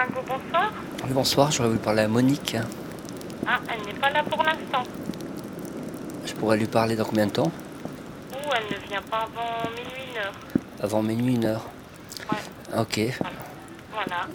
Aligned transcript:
Maringo, 0.00 0.20
bonsoir. 0.26 0.72
Oui, 1.04 1.10
bonsoir, 1.12 1.52
j'aurais 1.52 1.68
voulu 1.68 1.80
parler 1.80 2.02
à 2.02 2.08
Monique. 2.08 2.56
Ah, 3.46 3.60
elle 3.70 3.86
n'est 3.86 4.00
pas 4.00 4.08
là 4.08 4.22
pour 4.22 4.42
l'instant. 4.42 4.82
Je 6.24 6.32
pourrais 6.32 6.56
lui 6.56 6.66
parler 6.66 6.96
dans 6.96 7.04
combien 7.04 7.26
de 7.26 7.32
temps? 7.32 7.50
Ou 8.32 8.36
elle 8.56 8.78
ne 8.80 8.88
vient 8.88 9.02
pas 9.02 9.28
avant 9.28 9.68
minuit, 9.70 10.10
une 10.10 10.16
heure. 10.18 10.32
Avant 10.82 11.02
minuit, 11.02 11.34
une 11.34 11.44
heure. 11.44 11.66
Ouais, 12.32 12.78
Ok. 12.80 13.00
voilà. 13.92 14.26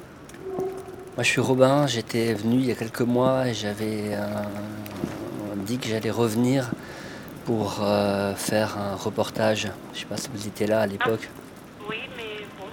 Moi, 1.16 1.24
je 1.24 1.30
suis 1.30 1.42
Robin, 1.42 1.88
j'étais 1.88 2.36
venu 2.36 2.58
il 2.58 2.66
y 2.66 2.72
a 2.72 2.76
quelques 2.76 3.02
mois 3.02 3.48
et 3.48 3.56
j'avais 3.56 4.14
euh, 4.14 4.28
dit 5.56 5.80
que 5.80 5.88
j'allais 5.88 6.12
revenir 6.12 6.70
pour 7.46 7.80
euh, 7.82 8.36
faire 8.36 8.78
un 8.78 8.96
reportage. 8.96 9.72
Je 9.96 10.00
sais 10.02 10.06
pas 10.06 10.18
si 10.18 10.30
vous 10.32 10.46
étiez 10.46 10.68
là 10.68 10.82
à 10.82 10.86
l'époque. 10.86 11.28
Oui, 11.90 11.98
mais 12.18 12.46
bon. 12.60 12.68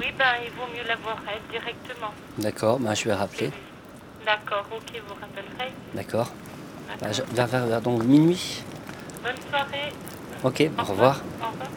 Oui, 0.00 0.06
ben, 0.18 0.23
il 0.44 0.50
vaut 0.52 0.66
mieux 0.74 0.86
la 0.86 0.96
voir 0.96 1.16
elle 1.28 1.42
directement. 1.50 2.12
D'accord, 2.38 2.78
ben, 2.80 2.94
je 2.94 3.04
vais 3.04 3.14
rappeler. 3.14 3.50
D'accord, 4.24 4.66
ok, 4.72 5.02
vous 5.08 5.14
rappellerez. 5.20 5.72
D'accord. 5.94 6.28
Ben, 7.00 7.10
vers, 7.32 7.46
vers- 7.46 7.66
vers 7.66 7.80
donc 7.80 8.02
minuit. 8.04 8.62
Bonne 9.22 9.36
soirée. 9.50 9.92
Ok, 10.42 10.70
au 10.78 10.82
revoir. 10.84 11.22
Au 11.42 11.50
revoir. 11.50 11.68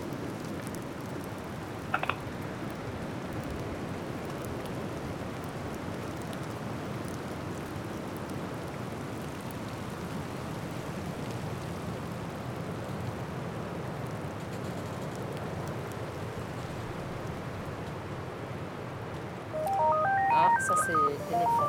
Ah, 20.31 20.56
ça 20.67 20.75
c'est 20.85 20.93
téléphone. 21.29 21.67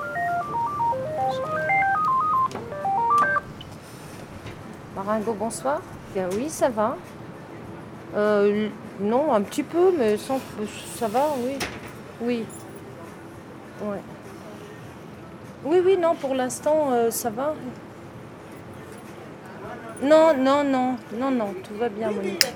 Maringo, 4.96 5.32
bonsoir. 5.34 5.80
Bien, 6.12 6.28
oui, 6.32 6.48
ça 6.48 6.68
va. 6.68 6.96
Euh, 8.16 8.68
non, 8.98 9.32
un 9.32 9.42
petit 9.42 9.62
peu, 9.62 9.92
mais 9.96 10.16
sans, 10.16 10.40
ça 10.96 11.06
va, 11.06 11.26
oui. 11.38 11.56
Oui. 12.20 12.44
Ouais. 13.82 14.00
Oui, 15.64 15.80
oui, 15.84 15.96
non, 15.96 16.16
pour 16.16 16.34
l'instant, 16.34 16.90
euh, 16.90 17.10
ça 17.12 17.30
va. 17.30 17.54
Non, 20.02 20.34
non, 20.36 20.64
non, 20.64 20.96
non, 21.16 21.30
non, 21.30 21.54
tout 21.62 21.74
va 21.74 21.88
bien, 21.88 22.10
Monique. 22.10 22.46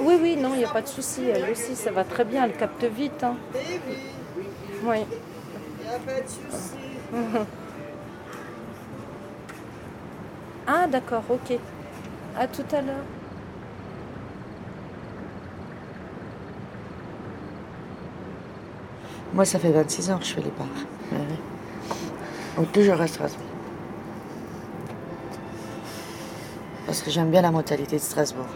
Oui, 0.00 0.18
oui, 0.20 0.36
non, 0.36 0.50
il 0.54 0.58
n'y 0.58 0.64
a 0.64 0.68
pas 0.68 0.82
de 0.82 0.88
souci. 0.88 1.24
Elle 1.28 1.50
aussi, 1.50 1.74
ça 1.74 1.90
va 1.90 2.04
très 2.04 2.24
bien. 2.24 2.44
Elle 2.44 2.56
capte 2.56 2.84
vite. 2.84 3.22
Hein. 3.24 3.36
Oui. 4.84 4.98
Ah, 10.68 10.88
d'accord, 10.88 11.22
ok. 11.28 11.56
À 12.36 12.48
tout 12.48 12.64
à 12.72 12.82
l'heure. 12.82 13.04
Moi, 19.32 19.44
ça 19.44 19.60
fait 19.60 19.70
26 19.70 20.10
ans 20.10 20.18
que 20.18 20.24
je 20.24 20.34
fais 20.34 20.40
les 20.40 20.46
ouais. 20.46 21.18
Donc 22.56 22.72
toujours 22.72 23.00
à 23.00 23.06
Strasbourg. 23.06 23.46
Parce 26.86 27.02
que 27.02 27.10
j'aime 27.10 27.30
bien 27.30 27.42
la 27.42 27.50
mentalité 27.52 27.96
de 27.96 28.02
Strasbourg. 28.02 28.46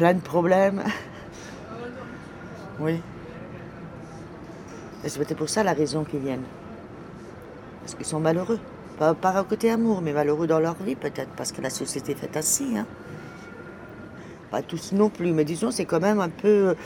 Plein 0.00 0.14
de 0.14 0.20
problèmes. 0.20 0.82
Oui. 2.78 3.02
Et 5.04 5.10
c'est 5.10 5.18
peut-être 5.18 5.36
pour 5.36 5.50
ça 5.50 5.62
la 5.62 5.74
raison 5.74 6.04
qu'ils 6.04 6.20
viennent? 6.20 6.46
Parce 7.82 7.94
qu'ils 7.96 8.06
sont 8.06 8.18
malheureux. 8.18 8.58
Pas, 8.98 9.12
pas 9.12 9.32
à 9.32 9.44
côté 9.44 9.70
amour, 9.70 10.00
mais 10.00 10.14
malheureux 10.14 10.46
dans 10.46 10.58
leur 10.58 10.76
vie 10.76 10.94
peut-être. 10.94 11.28
Parce 11.36 11.52
que 11.52 11.60
la 11.60 11.68
société 11.68 12.12
est 12.12 12.14
faite 12.14 12.34
ainsi. 12.34 12.78
Hein. 12.78 12.86
Pas 14.50 14.62
tous 14.62 14.92
non 14.92 15.10
plus, 15.10 15.32
mais 15.32 15.44
disons, 15.44 15.70
c'est 15.70 15.84
quand 15.84 16.00
même 16.00 16.20
un 16.20 16.30
peu. 16.30 16.76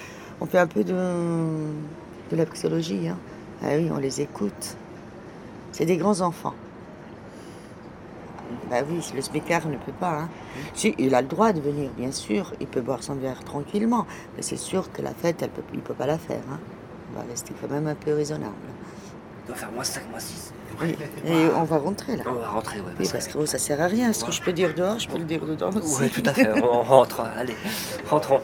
On 0.41 0.47
fait 0.47 0.59
un 0.59 0.67
peu 0.67 0.83
de, 0.83 0.93
de 2.33 2.37
la 2.37 2.47
psychologie. 2.47 3.07
Hein. 3.07 3.17
Ah 3.63 3.77
oui, 3.77 3.91
on 3.93 3.99
les 3.99 4.23
écoute. 4.23 4.77
C'est 5.71 5.87
des 5.87 5.99
grands 5.99 6.21
enfants. 6.21 6.55
Bah 8.75 8.81
oui, 8.91 9.01
le 9.15 9.23
smicard 9.23 9.69
ne 9.69 9.77
peut 9.77 9.93
pas. 9.93 10.23
Hein. 10.23 10.29
Si, 10.75 10.97
il 10.99 11.15
a 11.15 11.23
le 11.23 11.29
droit 11.29 11.53
de 11.53 11.61
venir, 11.61 11.91
bien 11.97 12.11
sûr. 12.11 12.53
Il 12.61 12.67
peut 12.67 12.81
boire 12.81 13.05
son 13.05 13.15
verre 13.15 13.45
tranquillement. 13.45 14.05
Mais 14.35 14.43
c'est 14.43 14.57
sûr 14.57 14.91
que 14.91 15.01
la 15.01 15.15
fête, 15.15 15.43
elle 15.43 15.51
peut, 15.51 15.63
il 15.73 15.77
ne 15.79 15.83
peut 15.85 15.95
pas 15.95 16.07
la 16.07 16.19
faire. 16.19 16.43
Hein. 16.51 16.59
On 17.13 17.21
va 17.21 17.25
rester 17.29 17.53
quand 17.61 17.71
même 17.71 17.87
un 17.87 17.95
peu 17.95 18.13
raisonnable. 18.13 18.53
Il 19.45 19.47
doit 19.47 19.55
faire 19.55 19.71
moins 19.71 19.85
5, 19.85 20.11
moins 20.11 20.19
6. 20.19 20.53
Oui. 20.83 20.97
Et 21.25 21.47
on 21.55 21.63
va 21.63 21.79
rentrer 21.79 22.17
là. 22.17 22.25
On 22.27 22.33
va 22.33 22.49
rentrer. 22.49 22.81
Oui, 22.99 23.09
parce 23.13 23.29
que 23.29 23.39
oh, 23.39 23.47
ça 23.47 23.59
sert 23.59 23.81
à 23.81 23.87
rien. 23.87 24.13
Ce 24.13 24.25
que 24.25 24.33
je 24.33 24.43
peux 24.43 24.53
dire 24.53 24.75
dehors, 24.75 24.99
je 24.99 25.09
peux 25.09 25.19
le 25.19 25.25
dire 25.25 25.47
dedans 25.47 25.71
aussi. 25.71 26.03
Oui, 26.03 26.11
tout 26.11 26.23
à 26.27 26.33
fait. 26.33 26.51
On 26.61 26.83
rentre. 26.83 27.21
Allez, 27.21 27.55
rentrons. 28.11 28.41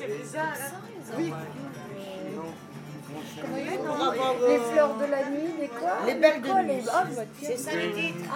C'est 0.00 0.18
bizarre. 0.22 0.54
hein. 0.58 1.14
Oui. 1.18 1.32
Les 4.48 4.58
fleurs 4.58 4.94
de 4.96 5.04
la 5.06 5.28
nuit, 5.30 5.50
les 5.60 5.68
quoi 5.68 5.90
Les 6.06 6.14
belles 6.14 6.40
de 6.40 6.46
quoi, 6.46 6.62
nuit. 6.62 6.68
les- 6.76 6.88
Ah, 6.92 7.04
bah, 7.04 7.22
tiens. 7.38 7.48
C'est 7.50 7.56
ça 7.58 7.72
le 7.74 7.92
titre. 7.92 8.18
Tu 8.20 8.26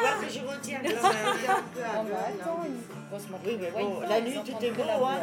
vois 0.00 0.16
que 0.20 0.28
je 0.28 0.40
retiens 0.40 0.80
Ah, 0.84 2.02
bah, 2.02 2.28
attends, 2.28 2.62
il- 2.66 3.46
Oui, 3.46 3.58
mais 3.60 3.70
bon, 3.70 4.00
la 4.08 4.20
nuit, 4.20 4.40
tout 4.44 4.64
est 4.64 4.70
beau, 4.72 4.82
hein. 4.82 5.18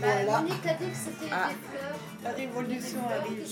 Bah, 0.00 0.40
Monique 0.40 0.66
a 0.66 0.74
dit 0.74 0.90
que 0.90 0.96
c'était 0.96 1.30
Ah. 1.30 1.48
des 1.48 1.56
fleurs 1.68 1.98
La 2.22 2.30
révolution 2.30 3.00
qui 3.06 3.12
arrive. 3.12 3.42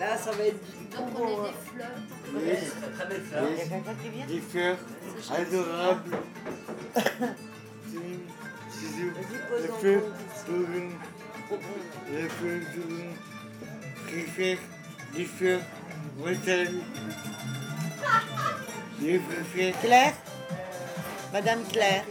Là, 0.00 0.16
ça 0.16 0.30
va 0.32 0.44
être 0.44 0.64
Donc 0.90 1.08
on 1.16 1.28
est 1.28 1.36
des 1.36 3.20
fleurs. 3.20 3.48
Il 3.48 3.56
y 3.56 3.60
a 3.60 3.62
quelqu'un 3.66 3.94
qui 4.02 4.08
vient? 4.08 4.26
Des 4.26 4.40
fleurs 4.40 4.78
adorables. 5.32 6.16
D'orine. 10.46 10.92
Préfère 14.06 14.58
des 15.14 15.24
fleurs 15.24 15.60
brutales. 16.16 16.74
Je 19.00 19.18
préfère 19.18 19.80
Claire 19.80 20.14
Madame 21.32 21.62
Claire 21.70 22.04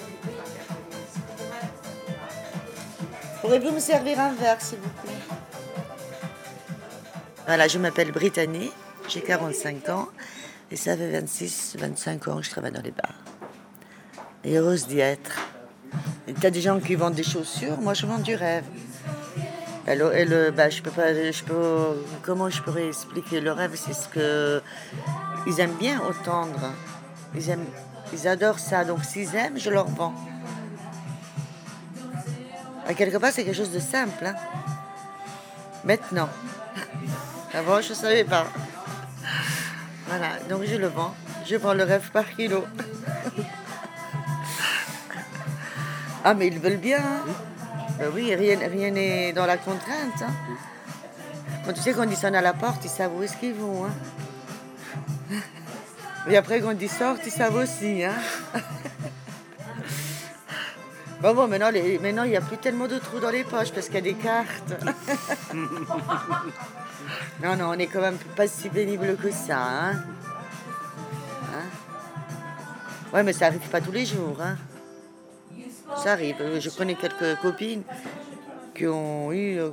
Pourriez-vous 3.42 3.72
me 3.72 3.80
servir 3.80 4.20
un 4.20 4.34
verre, 4.34 4.62
s'il 4.62 4.80
vous 4.80 4.90
plaît? 4.90 5.14
Voilà, 7.46 7.68
je 7.68 7.78
m'appelle 7.78 8.12
Brittany, 8.12 8.72
j'ai 9.08 9.22
45 9.22 9.90
ans 9.90 10.10
et 10.70 10.76
ça 10.76 10.98
fait 10.98 11.22
26-25 11.22 12.30
ans 12.30 12.38
que 12.38 12.44
je 12.44 12.50
travaille 12.50 12.72
dans 12.72 12.82
les 12.82 12.92
bars. 12.92 13.16
Et 14.44 14.58
heureuse 14.58 14.88
d'y 14.88 15.00
être. 15.00 15.40
T'as 16.42 16.50
des 16.50 16.62
gens 16.62 16.80
qui 16.80 16.96
vendent 16.96 17.16
des 17.16 17.24
chaussures, 17.24 17.78
moi 17.80 17.94
je 17.94 18.06
vends 18.06 18.20
du 18.20 18.36
rêve. 18.36 18.64
Bah, 19.86 20.70
je 20.70 20.82
peux 20.82 20.92
pas, 20.92 21.14
je 21.14 21.44
peux, 21.44 22.04
comment 22.22 22.50
je 22.50 22.62
pourrais 22.62 22.88
expliquer? 22.88 23.40
Le 23.40 23.54
rêve 23.54 23.72
C'est 23.76 23.94
ce 23.94 24.10
que 24.10 24.62
ils 25.48 25.60
aiment 25.62 25.78
bien 25.80 26.02
entendre. 26.02 26.74
Ils 27.34 27.50
aiment, 27.50 27.66
ils 28.12 28.28
adorent 28.28 28.60
ça. 28.60 28.84
Donc 28.84 29.06
s'ils 29.06 29.34
aiment, 29.36 29.58
je 29.58 29.70
leur 29.70 29.88
vends. 29.88 30.14
À 32.86 32.94
quelque 32.94 33.18
part, 33.18 33.32
c'est 33.32 33.46
quelque 33.46 33.56
chose 33.56 33.72
de 33.72 33.80
simple. 33.80 34.26
hein. 34.26 34.36
Maintenant. 35.86 36.30
Avant, 37.54 37.80
je 37.82 37.90
ne 37.90 37.94
savais 37.96 38.24
pas. 38.26 38.48
Voilà, 40.08 40.38
donc 40.50 40.64
je 40.66 40.76
le 40.76 40.88
vends. 40.88 41.14
Je 41.46 41.56
vends 41.56 41.74
le 41.74 41.84
rêve 41.84 42.10
par 42.12 42.30
kilo. 42.36 42.66
ah, 46.30 46.34
mais 46.34 46.48
ils 46.48 46.60
veulent 46.60 46.78
bien. 46.78 47.00
hein. 47.00 47.22
Ben 48.00 48.10
oui, 48.14 48.36
rien 48.36 48.60
rien 48.60 48.92
n'est 48.92 49.34
dans 49.34 49.46
la 49.46 49.58
contrainte. 49.58 50.22
hein. 50.22 50.32
Quand 51.66 51.74
tu 51.74 51.82
sais 51.82 51.94
qu'on 51.94 52.06
dit 52.06 52.16
sonne 52.16 52.36
à 52.36 52.42
la 52.42 52.54
porte, 52.54 52.84
ils 52.86 52.90
savent 52.90 53.16
où 53.18 53.24
est-ce 53.24 53.38
qu'ils 53.38 53.54
vont. 53.54 53.86
hein. 53.86 53.94
Et 56.30 56.36
après, 56.38 56.60
quand 56.62 56.76
ils 56.80 56.90
sortent, 56.90 57.26
ils 57.26 57.32
savent 57.32 57.56
aussi. 57.56 58.04
Hein. 58.04 58.14
Bon, 61.22 61.34
bon, 61.34 61.48
maintenant, 61.48 61.72
les- 61.72 61.98
maintenant, 62.00 62.24
il 62.24 62.30
n'y 62.32 62.36
a 62.38 62.42
plus 62.42 62.58
tellement 62.58 62.88
de 62.88 63.00
trous 63.00 63.20
dans 63.20 63.32
les 63.32 63.44
poches 63.44 63.72
parce 63.72 63.88
qu'il 63.88 63.96
y 63.96 63.98
a 63.98 64.02
des 64.02 64.14
cartes. 64.14 64.74
non, 67.44 67.56
non, 67.56 67.70
on 67.70 67.74
est 67.74 67.88
quand 67.88 68.02
même 68.02 68.18
pas 68.36 68.48
si 68.48 68.70
pénible 68.70 69.16
que 69.18 69.32
ça. 69.32 69.58
Hein. 69.60 69.94
Hein 71.54 71.66
Ouais, 73.14 73.24
mais 73.24 73.34
ça 73.34 73.48
arrive 73.48 73.68
pas 73.70 73.82
tous 73.82 73.92
les 73.94 74.06
jours. 74.06 74.38
Hein. 74.42 74.58
Ça 76.04 76.12
arrive. 76.14 76.36
Euh, 76.42 76.60
Je 76.60 76.70
connais 76.70 76.96
quelques 76.96 77.36
copines 77.42 77.84
qui 78.76 78.86
ont 78.88 79.32
eu, 79.32 79.58
euh, 79.60 79.72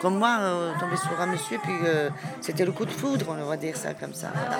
comme 0.00 0.18
moi, 0.18 0.36
euh, 0.40 0.72
tombé 0.80 0.96
sur 0.96 1.18
un 1.20 1.26
monsieur, 1.26 1.58
puis 1.62 1.72
c'était 2.40 2.64
le 2.64 2.72
coup 2.72 2.84
de 2.84 2.90
foudre, 2.90 3.26
on 3.28 3.44
va 3.46 3.56
dire 3.56 3.76
ça 3.76 3.94
comme 3.94 4.14
ça. 4.14 4.28
voilà. 4.34 4.58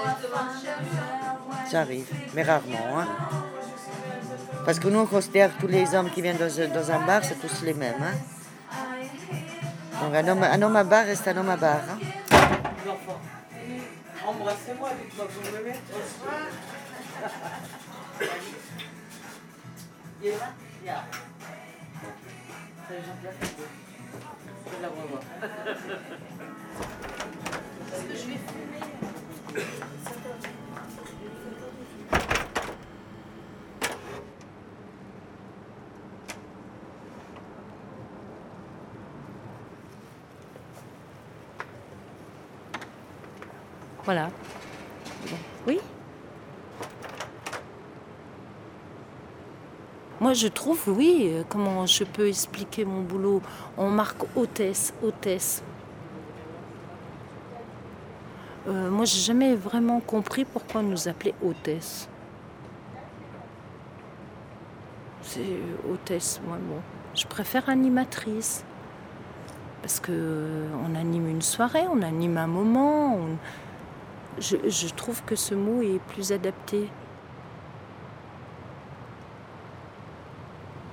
Ça 1.69 1.81
arrive, 1.81 2.07
mais 2.35 2.43
rarement. 2.43 2.99
Hein. 2.99 3.07
Parce 4.65 4.79
que 4.79 4.87
nous, 4.89 5.01
on 5.01 5.07
considère 5.07 5.51
tous 5.59 5.67
les 5.67 5.93
hommes 5.95 6.11
qui 6.11 6.23
viennent 6.23 6.37
dans, 6.39 6.91
un- 6.93 7.01
bar, 7.07 7.25
c'est 7.25 7.35
tous 7.41 7.63
les 7.65 7.75
mêmes. 7.75 8.01
Hein. 8.01 8.15
Donc 10.01 10.15
un 10.15 10.63
homme, 10.63 10.77
à 10.77 10.85
bar 10.85 11.05
reste 11.05 11.27
un 11.29 11.37
homme 11.37 11.51
à 11.51 11.57
bar. 11.57 11.81
hein. 11.91 11.99
Embrassez-moi, 14.25 14.91
dites-moi 15.03 15.27
vous. 18.21 18.62
Il 20.25 20.29
est 20.29 20.39
là 20.39 20.55
Il 20.81 20.89
est 20.89 20.93
là. 20.93 21.05
C'est 22.89 22.99
gentil, 22.99 23.11
merci. 23.25 23.55
Je 24.67 24.71
vais 24.71 24.83
la 24.83 24.89
revoir. 24.89 25.23
Voilà. 44.05 44.31
Bon. 45.31 45.37
Oui 45.67 45.81
Je 50.35 50.49
trouve, 50.49 50.81
oui, 50.87 51.29
euh, 51.31 51.43
comment 51.47 51.85
je 51.85 52.05
peux 52.05 52.27
expliquer 52.27 52.85
mon 52.85 53.03
boulot 53.03 53.43
On 53.77 53.91
marque 53.91 54.23
hôtesse, 54.35 54.95
hôtesse. 55.03 55.63
Euh, 58.69 58.91
moi, 58.91 59.05
j'ai 59.05 59.19
jamais 59.19 59.55
vraiment 59.55 60.01
compris 60.01 60.45
pourquoi 60.45 60.81
on 60.81 60.85
nous 60.85 61.09
appelait 61.09 61.35
hôtesse. 61.43 62.09
C'est 65.23 65.41
euh, 65.41 65.93
hôtesse, 65.93 66.41
moi, 66.47 66.57
bon. 66.61 66.81
Je 67.15 67.27
préfère 67.27 67.69
animatrice. 67.69 68.65
Parce 69.83 69.99
que 70.01 70.13
euh, 70.13 70.69
on 70.87 70.95
anime 70.95 71.29
une 71.29 71.43
soirée, 71.43 71.85
on 71.93 72.01
anime 72.03 72.39
un 72.39 72.47
moment. 72.47 73.19
je 74.39 74.89
trouve 74.95 75.23
que 75.25 75.37
ce 75.37 75.55
mot 75.55 75.83
est 75.83 75.99
plus 75.99 76.33
adapté. 76.33 76.89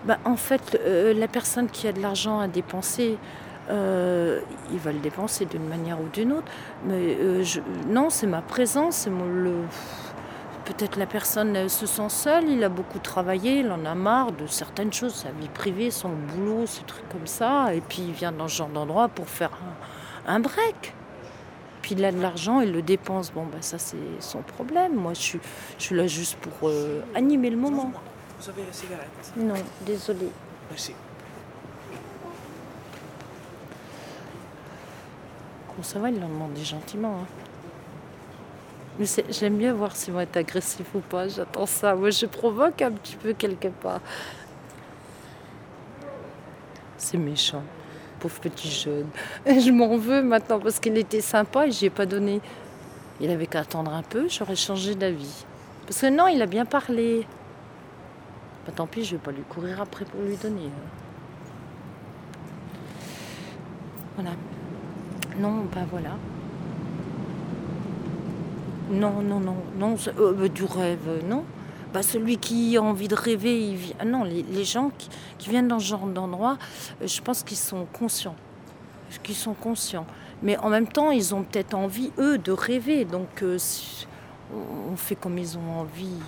Bah, 0.09 0.17
en 0.25 0.38
fait, 0.38 0.81
euh, 0.83 1.13
la 1.13 1.27
personne 1.27 1.67
qui 1.67 1.88
a 1.88 1.91
de 1.91 2.01
l'argent 2.01 2.39
à 2.39 2.47
dépenser, 2.47 3.19
euh, 3.69 4.39
il 4.71 4.79
va 4.79 4.91
le 4.91 4.97
dépenser 4.97 5.45
d'une 5.45 5.67
manière 5.67 6.01
ou 6.01 6.07
d'une 6.11 6.33
autre. 6.33 6.51
Mais 6.83 7.15
euh, 7.21 7.44
non, 7.88 8.09
c'est 8.09 8.25
ma 8.25 8.41
présence. 8.41 8.95
c'est 8.95 9.11
Peut-être 10.65 10.97
la 10.97 11.06
personne 11.06 11.69
se 11.69 11.85
sent 11.85 12.09
seule, 12.09 12.50
il 12.50 12.63
a 12.63 12.69
beaucoup 12.69 12.97
travaillé, 12.97 13.59
il 13.59 13.71
en 13.71 13.85
a 13.85 13.94
marre 13.94 14.31
de 14.31 14.47
certaines 14.47 14.91
choses, 14.91 15.13
sa 15.13 15.29
vie 15.29 15.47
privée, 15.47 15.91
son 15.91 16.09
boulot, 16.09 16.65
ce 16.65 16.81
truc 16.81 17.07
comme 17.09 17.27
ça. 17.27 17.75
Et 17.75 17.81
puis 17.81 18.01
il 18.07 18.11
vient 18.11 18.31
dans 18.31 18.47
ce 18.47 18.57
genre 18.57 18.69
d'endroit 18.69 19.09
pour 19.09 19.29
faire 19.29 19.51
un, 20.25 20.39
break. 20.39 20.95
Puis 21.83 21.94
il 21.94 22.03
a 22.03 22.11
de 22.11 22.19
l'argent, 22.19 22.61
il 22.61 22.71
le 22.71 22.81
dépense. 22.81 23.31
Bon, 23.31 23.44
bah, 23.44 23.59
ça 23.61 23.77
c'est 23.77 23.97
son 24.21 24.41
problème. 24.41 24.95
Moi, 24.95 25.13
je 25.13 25.38
suis, 25.77 25.95
là 25.95 26.07
juste 26.07 26.39
pour 26.39 26.71
animer 27.13 27.51
le 27.51 27.57
moment. 27.57 27.91
Vous 28.39 28.50
avez 28.50 28.65
la 28.65 28.74
cigarette 28.74 29.33
Non, 29.36 29.53
désolée. 29.86 30.31
Merci. 30.69 30.94
Bon, 35.75 35.83
ça 35.83 36.00
va, 36.00 36.09
il 36.09 36.19
l'a 36.19 36.25
demandé 36.25 36.63
gentiment. 36.63 37.19
hein. 37.21 37.27
Mais 38.97 39.06
j'aime 39.30 39.57
bien 39.57 39.74
voir 39.74 39.95
s'ils 39.95 40.13
vont 40.13 40.19
être 40.19 40.38
agressifs 40.38 40.94
ou 40.94 41.00
pas. 41.00 41.27
J'attends 41.27 41.65
ça. 41.65 41.95
Moi, 41.95 42.09
je 42.09 42.25
provoque 42.25 42.81
un 42.81 42.91
petit 42.91 43.15
peu 43.15 43.33
quelque 43.33 43.69
part. 43.69 44.01
C'est 46.97 47.18
méchant. 47.18 47.63
Pauvre 48.19 48.39
petit 48.42 48.69
jeune. 48.69 49.07
Je 49.45 49.71
m'en 49.71 49.95
veux 49.95 50.21
maintenant 50.21 50.59
parce 50.59 50.80
qu'il 50.81 50.97
était 50.97 51.21
sympa 51.21 51.68
et 51.68 51.71
j'y 51.71 51.85
ai 51.85 51.89
pas 51.89 52.06
donné. 52.06 52.42
Il 53.21 53.30
avait 53.31 53.47
qu'à 53.47 53.62
attendre 53.62 53.94
un 53.94 54.03
peu, 54.03 54.27
j'aurais 54.27 54.57
changé 54.57 54.95
d'avis. 54.95 55.45
Parce 55.88 56.01
que 56.01 56.07
non, 56.07 56.27
il 56.27 56.42
a 56.42 56.45
bien 56.45 56.65
parlé. 56.65 57.25
Bah, 58.69 58.75
tant 58.75 58.86
pis, 58.86 59.04
je 59.04 59.16
vais 59.16 59.21
pas 59.21 59.31
lui 59.31 59.42
courir 59.50 59.81
après 59.81 60.06
pour 60.06 60.21
lui 60.21 60.38
donner. 60.38 60.68
hein. 60.68 60.89
Voilà. 64.13 64.30
Non, 65.39 65.66
bah 65.74 65.81
voilà. 65.89 66.12
Non, 68.92 69.24
non, 69.24 69.39
non, 69.39 69.56
non, 69.75 69.95
euh, 70.19 70.33
bah, 70.33 70.48
du 70.48 70.66
rêve, 70.66 71.00
euh, 71.07 71.19
non. 71.27 71.45
Bah, 71.92 72.04
celui 72.04 72.38
qui 72.38 72.77
a 72.77 72.83
envie 72.83 73.07
de 73.07 73.16
rêver, 73.16 73.60
il 73.60 73.75
vient. 73.75 73.95
ah 74.01 74.06
non, 74.06 74.24
les, 74.24 74.63
gens 74.63 74.92
qui, 75.39 75.50
viennent 75.50 75.68
dans 75.68 75.80
ce 75.80 75.88
genre 75.88 76.06
d'endroit, 76.06 76.60
euh, 77.01 77.07
je 77.07 77.21
pense 77.21 77.42
qu'ils 77.42 77.57
sont 77.57 77.88
conscients. 77.92 78.36
Qu'ils 79.24 79.33
sont 79.33 79.56
conscients. 79.56 80.06
Mais 80.44 80.57
en 80.57 80.69
même 80.69 80.88
temps, 80.88 81.10
ils 81.10 81.33
ont 81.33 81.42
peut-être 81.42 81.74
envie, 81.74 82.12
eux, 82.19 82.38
de 82.38 82.51
rêver. 82.51 83.04
Donc, 83.04 83.42
euh, 83.42 83.57
on 84.92 84.95
fait 84.95 85.16
comme 85.16 85.39
ils 85.39 85.57
ont 85.57 85.80
envie. 85.80 86.21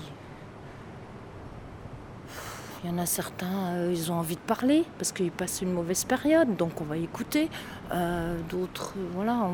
Il 2.83 2.89
y 2.89 2.93
en 2.93 2.97
a 2.97 3.05
certains, 3.05 3.75
euh, 3.75 3.91
ils 3.93 4.11
ont 4.11 4.15
envie 4.15 4.35
de 4.35 4.41
parler 4.41 4.85
parce 4.97 5.11
qu'ils 5.11 5.31
passent 5.31 5.61
une 5.61 5.71
mauvaise 5.71 6.03
période, 6.03 6.55
donc 6.55 6.81
on 6.81 6.85
va 6.85 6.97
écouter. 6.97 7.49
Euh, 7.91 8.39
D'autres, 8.49 8.95
euh, 8.97 9.07
voilà, 9.13 9.47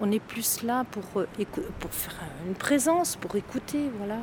on, 0.00 0.10
est 0.10 0.18
plus 0.18 0.62
là 0.64 0.84
pour, 0.90 1.04
pour 1.04 1.92
faire 1.92 2.16
une 2.46 2.54
présence, 2.54 3.14
pour 3.14 3.36
écouter, 3.36 3.90
voilà. 3.98 4.18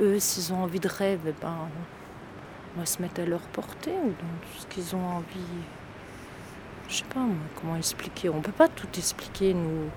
Eux, 0.00 0.18
s'ils 0.18 0.52
ont 0.52 0.62
envie 0.62 0.80
de 0.80 0.88
rêve, 0.88 1.20
eh 1.26 1.34
ben, 1.40 1.54
on 2.76 2.80
va 2.80 2.86
se 2.86 3.00
mettre 3.00 3.20
à 3.20 3.24
leur 3.24 3.40
portée 3.40 3.92
ou 3.92 4.08
dans 4.08 4.58
ce 4.60 4.66
qu'ils 4.66 4.94
ont 4.94 5.04
envie. 5.04 5.62
Je 6.88 6.96
sais 6.96 7.04
pas 7.12 7.20
moi, 7.20 7.36
comment 7.54 7.76
expliquer. 7.76 8.28
On 8.28 8.40
peut 8.40 8.52
pas 8.52 8.68
tout 8.68 8.88
expliquer, 8.96 9.54
nous. 9.54 9.90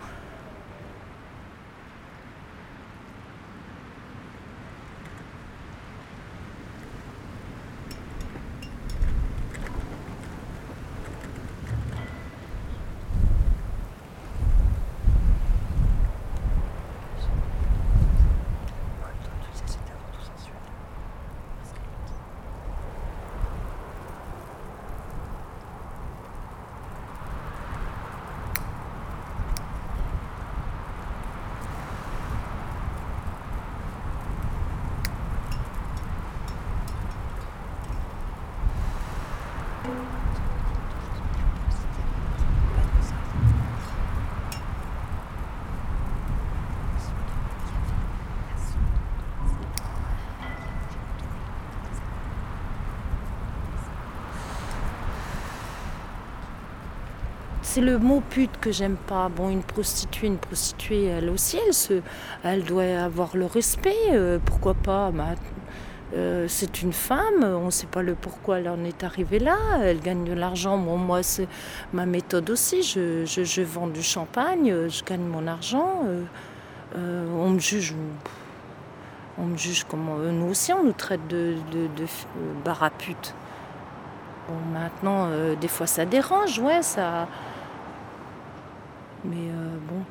C'est 57.71 57.81
le 57.81 57.99
mot 57.99 58.19
pute 58.27 58.59
que 58.59 58.71
j'aime 58.71 58.95
pas. 58.95 59.29
Bon, 59.29 59.49
une 59.49 59.61
prostituée, 59.61 60.25
une 60.25 60.37
prostituée, 60.39 61.05
elle 61.05 61.29
aussi, 61.29 61.59
elle, 61.67 61.73
se, 61.75 62.01
elle 62.43 62.63
doit 62.63 62.81
avoir 63.03 63.37
le 63.37 63.45
respect. 63.45 63.95
euh, 64.11 64.39
pourquoi 64.43 64.73
pas 64.73 65.11
Ma- 65.11 65.35
euh, 66.15 66.45
C'est 66.47 66.81
une 66.81 66.93
femme, 66.93 67.43
on 67.43 67.65
ne 67.65 67.69
sait 67.69 67.85
pas 67.85 68.01
le 68.01 68.15
pourquoi 68.15 68.57
elle 68.57 68.69
en 68.69 68.83
est 68.83 69.03
arrivée 69.03 69.37
là. 69.37 69.55
Elle 69.83 69.99
gagne 69.99 70.23
de 70.23 70.33
l'argent. 70.33 70.79
Bon, 70.79 70.97
moi, 70.97 71.21
c'est 71.21 71.47
ma 71.93 72.07
méthode 72.07 72.49
aussi. 72.49 72.81
Je, 72.81 73.23
je- 73.25 73.43
je 73.43 73.61
vends 73.61 73.85
du 73.87 74.01
champagne, 74.01 74.71
euh, 74.71 74.89
je 74.89 75.03
gagne 75.03 75.21
mon 75.21 75.45
argent. 75.45 76.01
on 76.95 77.49
me 77.51 77.59
juge. 77.59 77.93
On 79.37 79.45
me 79.45 79.57
juge 79.57 79.83
comment. 79.87 80.17
Nous 80.17 80.47
aussi, 80.49 80.73
on 80.73 80.83
nous 80.83 80.91
traite 81.05 81.27
de, 81.27 81.53
de, 81.71 81.81
de 81.95 82.05
f- 82.05 82.25
euh, 82.35 82.53
bar 82.65 82.81
à 82.81 82.89
pute. 82.89 83.35
Bon, 84.47 84.55
maintenant, 84.73 85.29
des 85.61 85.67
fois 85.67 85.85
ça 85.85 86.05
dérange, 86.05 86.57
ouais, 86.57 86.81
ça. 86.81 87.27
Mais 89.25 89.35
euh, 89.37 89.77
bon. 89.89 90.01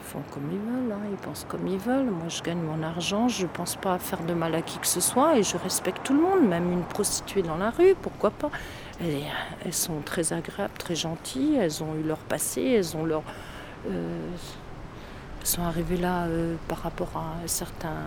Ils 0.00 0.10
font 0.12 0.22
comme 0.32 0.50
ils 0.50 0.58
veulent, 0.58 0.92
hein, 0.92 1.06
ils 1.10 1.16
pensent 1.18 1.44
comme 1.48 1.66
ils 1.66 1.78
veulent. 1.78 2.10
Moi, 2.10 2.28
je 2.28 2.42
gagne 2.42 2.60
mon 2.60 2.82
argent, 2.82 3.28
je 3.28 3.42
ne 3.42 3.48
pense 3.48 3.76
pas 3.76 3.94
à 3.94 3.98
faire 3.98 4.22
de 4.22 4.32
mal 4.32 4.54
à 4.54 4.62
qui 4.62 4.78
que 4.78 4.86
ce 4.86 5.00
soit 5.00 5.36
et 5.36 5.42
je 5.42 5.56
respecte 5.58 6.02
tout 6.02 6.14
le 6.14 6.20
monde, 6.22 6.48
même 6.48 6.72
une 6.72 6.82
prostituée 6.84 7.42
dans 7.42 7.56
la 7.58 7.70
rue, 7.70 7.94
pourquoi 8.00 8.30
pas? 8.30 8.50
Elles 9.00 9.74
sont 9.74 10.00
très 10.04 10.32
agréables, 10.32 10.72
très 10.78 10.94
gentilles, 10.94 11.56
elles 11.56 11.82
ont 11.82 11.94
eu 11.94 12.02
leur 12.06 12.18
passé, 12.18 12.62
elles 12.62 12.96
ont 12.96 13.04
leur. 13.04 13.22
euh, 13.90 14.18
sont 15.44 15.62
arrivées 15.62 15.96
là 15.96 16.24
euh, 16.24 16.56
par 16.68 16.78
rapport 16.78 17.10
à 17.16 17.46
certains 17.46 18.02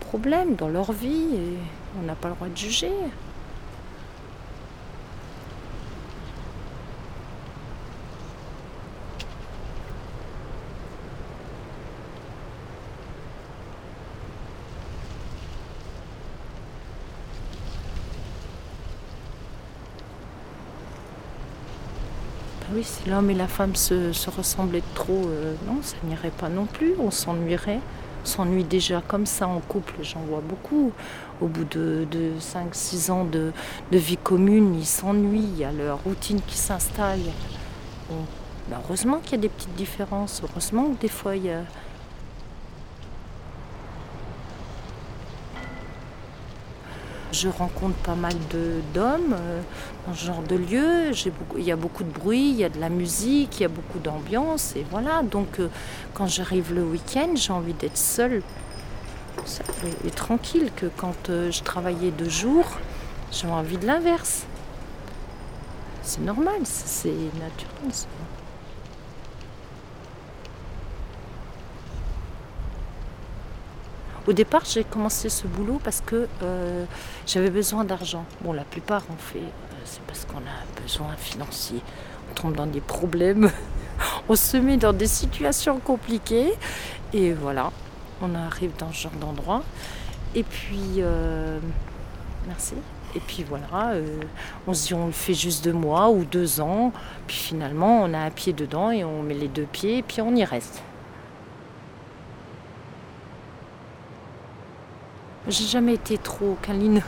problèmes 0.00 0.54
dans 0.56 0.68
leur 0.68 0.92
vie 0.92 1.34
et 1.34 1.58
on 2.00 2.02
n'a 2.06 2.14
pas 2.14 2.28
le 2.28 2.34
droit 2.34 2.48
de 2.48 2.56
juger. 2.56 2.90
Si 22.82 23.08
l'homme 23.08 23.30
et 23.30 23.34
la 23.34 23.48
femme 23.48 23.74
se, 23.74 24.12
se 24.12 24.30
ressemblaient 24.30 24.82
trop, 24.94 25.26
euh, 25.26 25.54
non, 25.66 25.78
ça 25.82 25.96
n'irait 26.04 26.30
pas 26.30 26.48
non 26.48 26.66
plus, 26.66 26.94
on 26.98 27.10
s'ennuierait. 27.10 27.80
On 28.24 28.26
s'ennuie 28.26 28.64
déjà 28.64 29.00
comme 29.00 29.26
ça 29.26 29.46
en 29.46 29.60
couple, 29.60 29.94
j'en 30.02 30.20
vois 30.20 30.42
beaucoup. 30.46 30.92
Au 31.40 31.46
bout 31.46 31.64
de, 31.64 32.06
de 32.10 32.32
5-6 32.40 33.10
ans 33.10 33.24
de, 33.24 33.52
vie 33.92 34.16
commune, 34.16 34.74
ils 34.74 34.86
s'ennuient, 34.86 35.48
il 35.52 35.58
y 35.58 35.64
a 35.64 35.72
leur 35.72 36.02
routine 36.02 36.40
qui 36.46 36.56
s'installe. 36.56 37.20
Heureusement 38.70 39.20
qu'il 39.22 39.32
y 39.32 39.34
a 39.36 39.38
des 39.38 39.48
petites 39.48 39.74
différences, 39.76 40.42
heureusement 40.42 40.90
que 40.90 41.00
des 41.00 41.08
fois 41.08 41.36
il 41.36 41.46
y 41.46 41.50
a, 41.50 41.62
Je 47.30 47.48
rencontre 47.48 47.96
pas 47.96 48.14
mal 48.14 48.32
d'hommes 48.94 49.34
euh, 49.34 49.60
dans 50.06 50.14
ce 50.14 50.24
genre 50.24 50.42
de 50.42 50.56
lieu. 50.56 51.12
Il 51.56 51.62
y 51.62 51.72
a 51.72 51.76
beaucoup 51.76 52.02
de 52.02 52.10
bruit, 52.10 52.50
il 52.50 52.56
y 52.56 52.64
a 52.64 52.70
de 52.70 52.80
la 52.80 52.88
musique, 52.88 53.60
il 53.60 53.62
y 53.62 53.66
a 53.66 53.68
beaucoup 53.68 53.98
d'ambiance. 53.98 54.74
Et 54.76 54.86
voilà, 54.90 55.22
donc 55.22 55.60
euh, 55.60 55.68
quand 56.14 56.26
j'arrive 56.26 56.72
le 56.72 56.82
week-end, 56.82 57.30
j'ai 57.34 57.52
envie 57.52 57.74
d'être 57.74 57.98
seule 57.98 58.42
et, 60.06 60.10
tranquille. 60.10 60.70
Que 60.74 60.86
quand 60.86 61.28
euh, 61.28 61.50
je 61.50 61.62
travaillais 61.62 62.10
deux 62.10 62.30
jours, 62.30 62.66
j'ai 63.30 63.46
envie 63.46 63.76
de 63.76 63.86
l'inverse. 63.86 64.46
C'est 66.02 66.22
normal, 66.22 66.60
c'est 66.64 67.08
naturel. 67.10 67.92
Au 74.28 74.34
départ, 74.34 74.60
j'ai 74.66 74.84
commencé 74.84 75.30
ce 75.30 75.46
boulot 75.46 75.80
parce 75.82 76.02
que 76.02 76.28
euh, 76.42 76.84
j'avais 77.26 77.48
besoin 77.48 77.82
d'argent. 77.84 78.26
Bon, 78.42 78.52
la 78.52 78.64
plupart 78.64 79.02
ont 79.10 79.16
fait, 79.16 79.38
euh, 79.38 79.76
c'est 79.86 80.02
parce 80.02 80.26
qu'on 80.26 80.36
a 80.36 80.82
besoin 80.82 81.16
financier. 81.16 81.80
On 82.30 82.34
tombe 82.34 82.54
dans 82.54 82.66
des 82.66 82.82
problèmes, 82.82 83.50
on 84.28 84.36
se 84.36 84.58
met 84.58 84.76
dans 84.76 84.92
des 84.92 85.06
situations 85.06 85.78
compliquées. 85.78 86.52
Et 87.14 87.32
voilà, 87.32 87.72
on 88.20 88.34
arrive 88.34 88.72
dans 88.78 88.92
ce 88.92 89.04
genre 89.04 89.16
d'endroit. 89.18 89.62
Et 90.34 90.42
puis, 90.42 90.96
euh, 90.98 91.58
merci. 92.46 92.74
Et 93.16 93.20
puis 93.20 93.46
voilà, 93.48 93.94
on 94.66 94.74
se 94.74 94.88
dit 94.88 94.92
on 94.94 95.06
le 95.06 95.12
fait 95.12 95.32
juste 95.32 95.64
deux 95.64 95.72
mois 95.72 96.10
ou 96.10 96.26
deux 96.26 96.60
ans. 96.60 96.92
Puis 97.26 97.38
finalement, 97.38 98.02
on 98.02 98.12
a 98.12 98.18
un 98.18 98.30
pied 98.30 98.52
dedans 98.52 98.90
et 98.90 99.04
on 99.04 99.22
met 99.22 99.32
les 99.32 99.48
deux 99.48 99.64
pieds 99.64 99.96
et 99.96 100.02
puis 100.02 100.20
on 100.20 100.36
y 100.36 100.44
reste. 100.44 100.82
J'ai 105.48 105.64
jamais 105.64 105.94
été 105.94 106.18
trop 106.18 106.58
câline. 106.60 107.02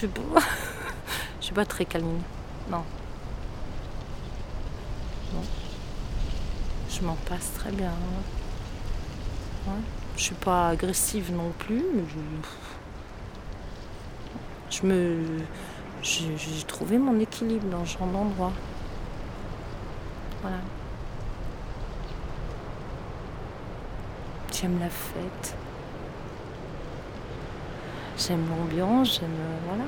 Je 0.00 0.08
suis 1.40 1.52
pas 1.52 1.66
très 1.66 1.84
câline. 1.84 2.22
Non. 2.70 2.82
Non. 5.34 5.42
Je 6.88 7.02
m'en 7.02 7.16
passe 7.28 7.52
très 7.52 7.70
bien. 7.70 7.92
Ouais. 9.66 9.74
Je 10.16 10.22
suis 10.22 10.34
pas 10.36 10.68
agressive 10.68 11.34
non 11.34 11.52
plus, 11.58 11.84
je, 14.70 14.86
me. 14.86 15.18
J'ai 16.02 16.62
trouvé 16.66 16.96
mon 16.96 17.20
équilibre 17.20 17.68
dans 17.68 17.84
ce 17.84 17.98
genre 17.98 18.08
d'endroit. 18.08 18.52
Voilà. 20.40 20.60
J'aime 24.50 24.80
la 24.80 24.88
fête. 24.88 25.54
J'aime 28.16 28.46
l'ambiance, 28.48 29.18
j'aime. 29.20 29.30
euh, 29.30 29.58
Voilà. 29.66 29.84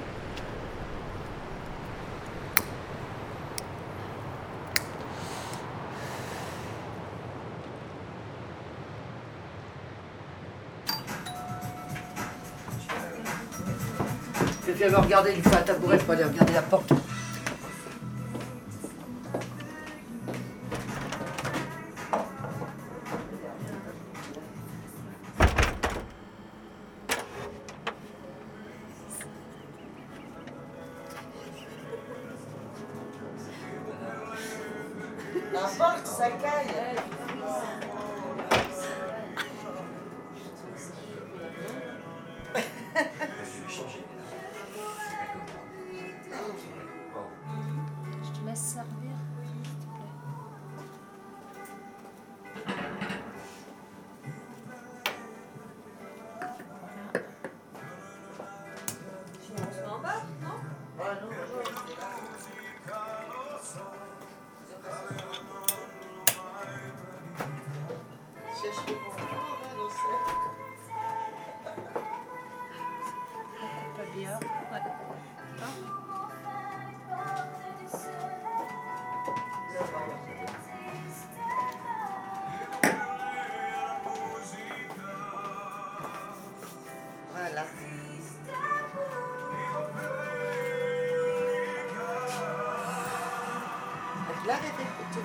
Je 14.67 14.73
viens 14.73 14.89
me 14.91 14.97
regarder 14.97 15.33
une 15.35 15.43
fois 15.43 15.59
à 15.59 15.63
tabouret 15.63 15.99
pour 15.99 16.13
aller 16.13 16.25
regarder 16.25 16.53
la 16.53 16.63
porte. 16.63 16.93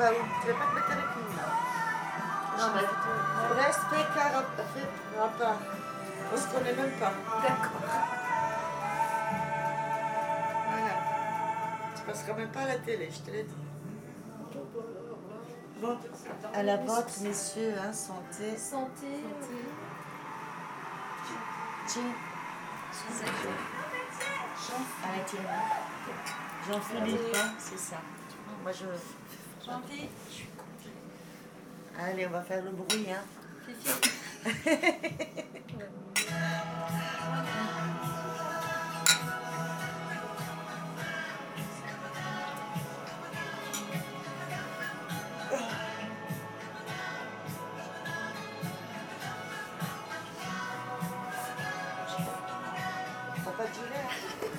Tu 0.02 0.08
vas 0.08 0.14
où 0.14 0.26
Tu 0.42 0.48
vas 0.48 0.54
pas 0.58 0.66
te 0.66 0.76
mettre 0.76 0.92
avec 0.92 1.06
nous 1.16 1.38
là 1.38 1.46
Non, 2.58 2.68
mais 2.76 3.64
restes 3.64 3.80
fais 3.90 4.06
car 4.16 4.44
pas. 5.38 5.58
On 6.34 6.38
se 6.38 6.48
connaît 6.48 6.74
même 6.74 6.92
pas. 7.00 7.14
D'accord. 7.42 7.82
Voilà. 10.70 10.96
Tu 11.96 12.02
passeras 12.04 12.34
même 12.34 12.52
pas 12.52 12.62
à 12.62 12.68
la 12.68 12.78
télé, 12.78 13.10
je 13.12 13.20
te 13.20 13.32
l'ai 13.32 13.44
dit. 13.44 13.56
Bon, 15.82 15.98
à 16.54 16.64
la 16.64 16.78
vôtre, 16.78 17.10
messieurs, 17.22 17.74
hein, 17.84 17.92
santé. 17.92 18.58
Santé. 18.58 19.24
Tiens. 21.88 22.02
À 25.04 25.18
la 25.18 25.24
tienne. 25.24 25.42
Jean-Philippe, 26.68 27.36
hein, 27.36 27.54
c'est 27.58 27.80
ça. 27.80 27.98
Moi, 28.64 28.72
je. 28.72 28.86
Allez, 32.00 32.26
on 32.26 32.30
va 32.32 32.42
faire 32.42 32.64
le 32.64 32.72
bruit, 32.72 33.06
hein. 33.10 33.22
hein. 33.68 33.92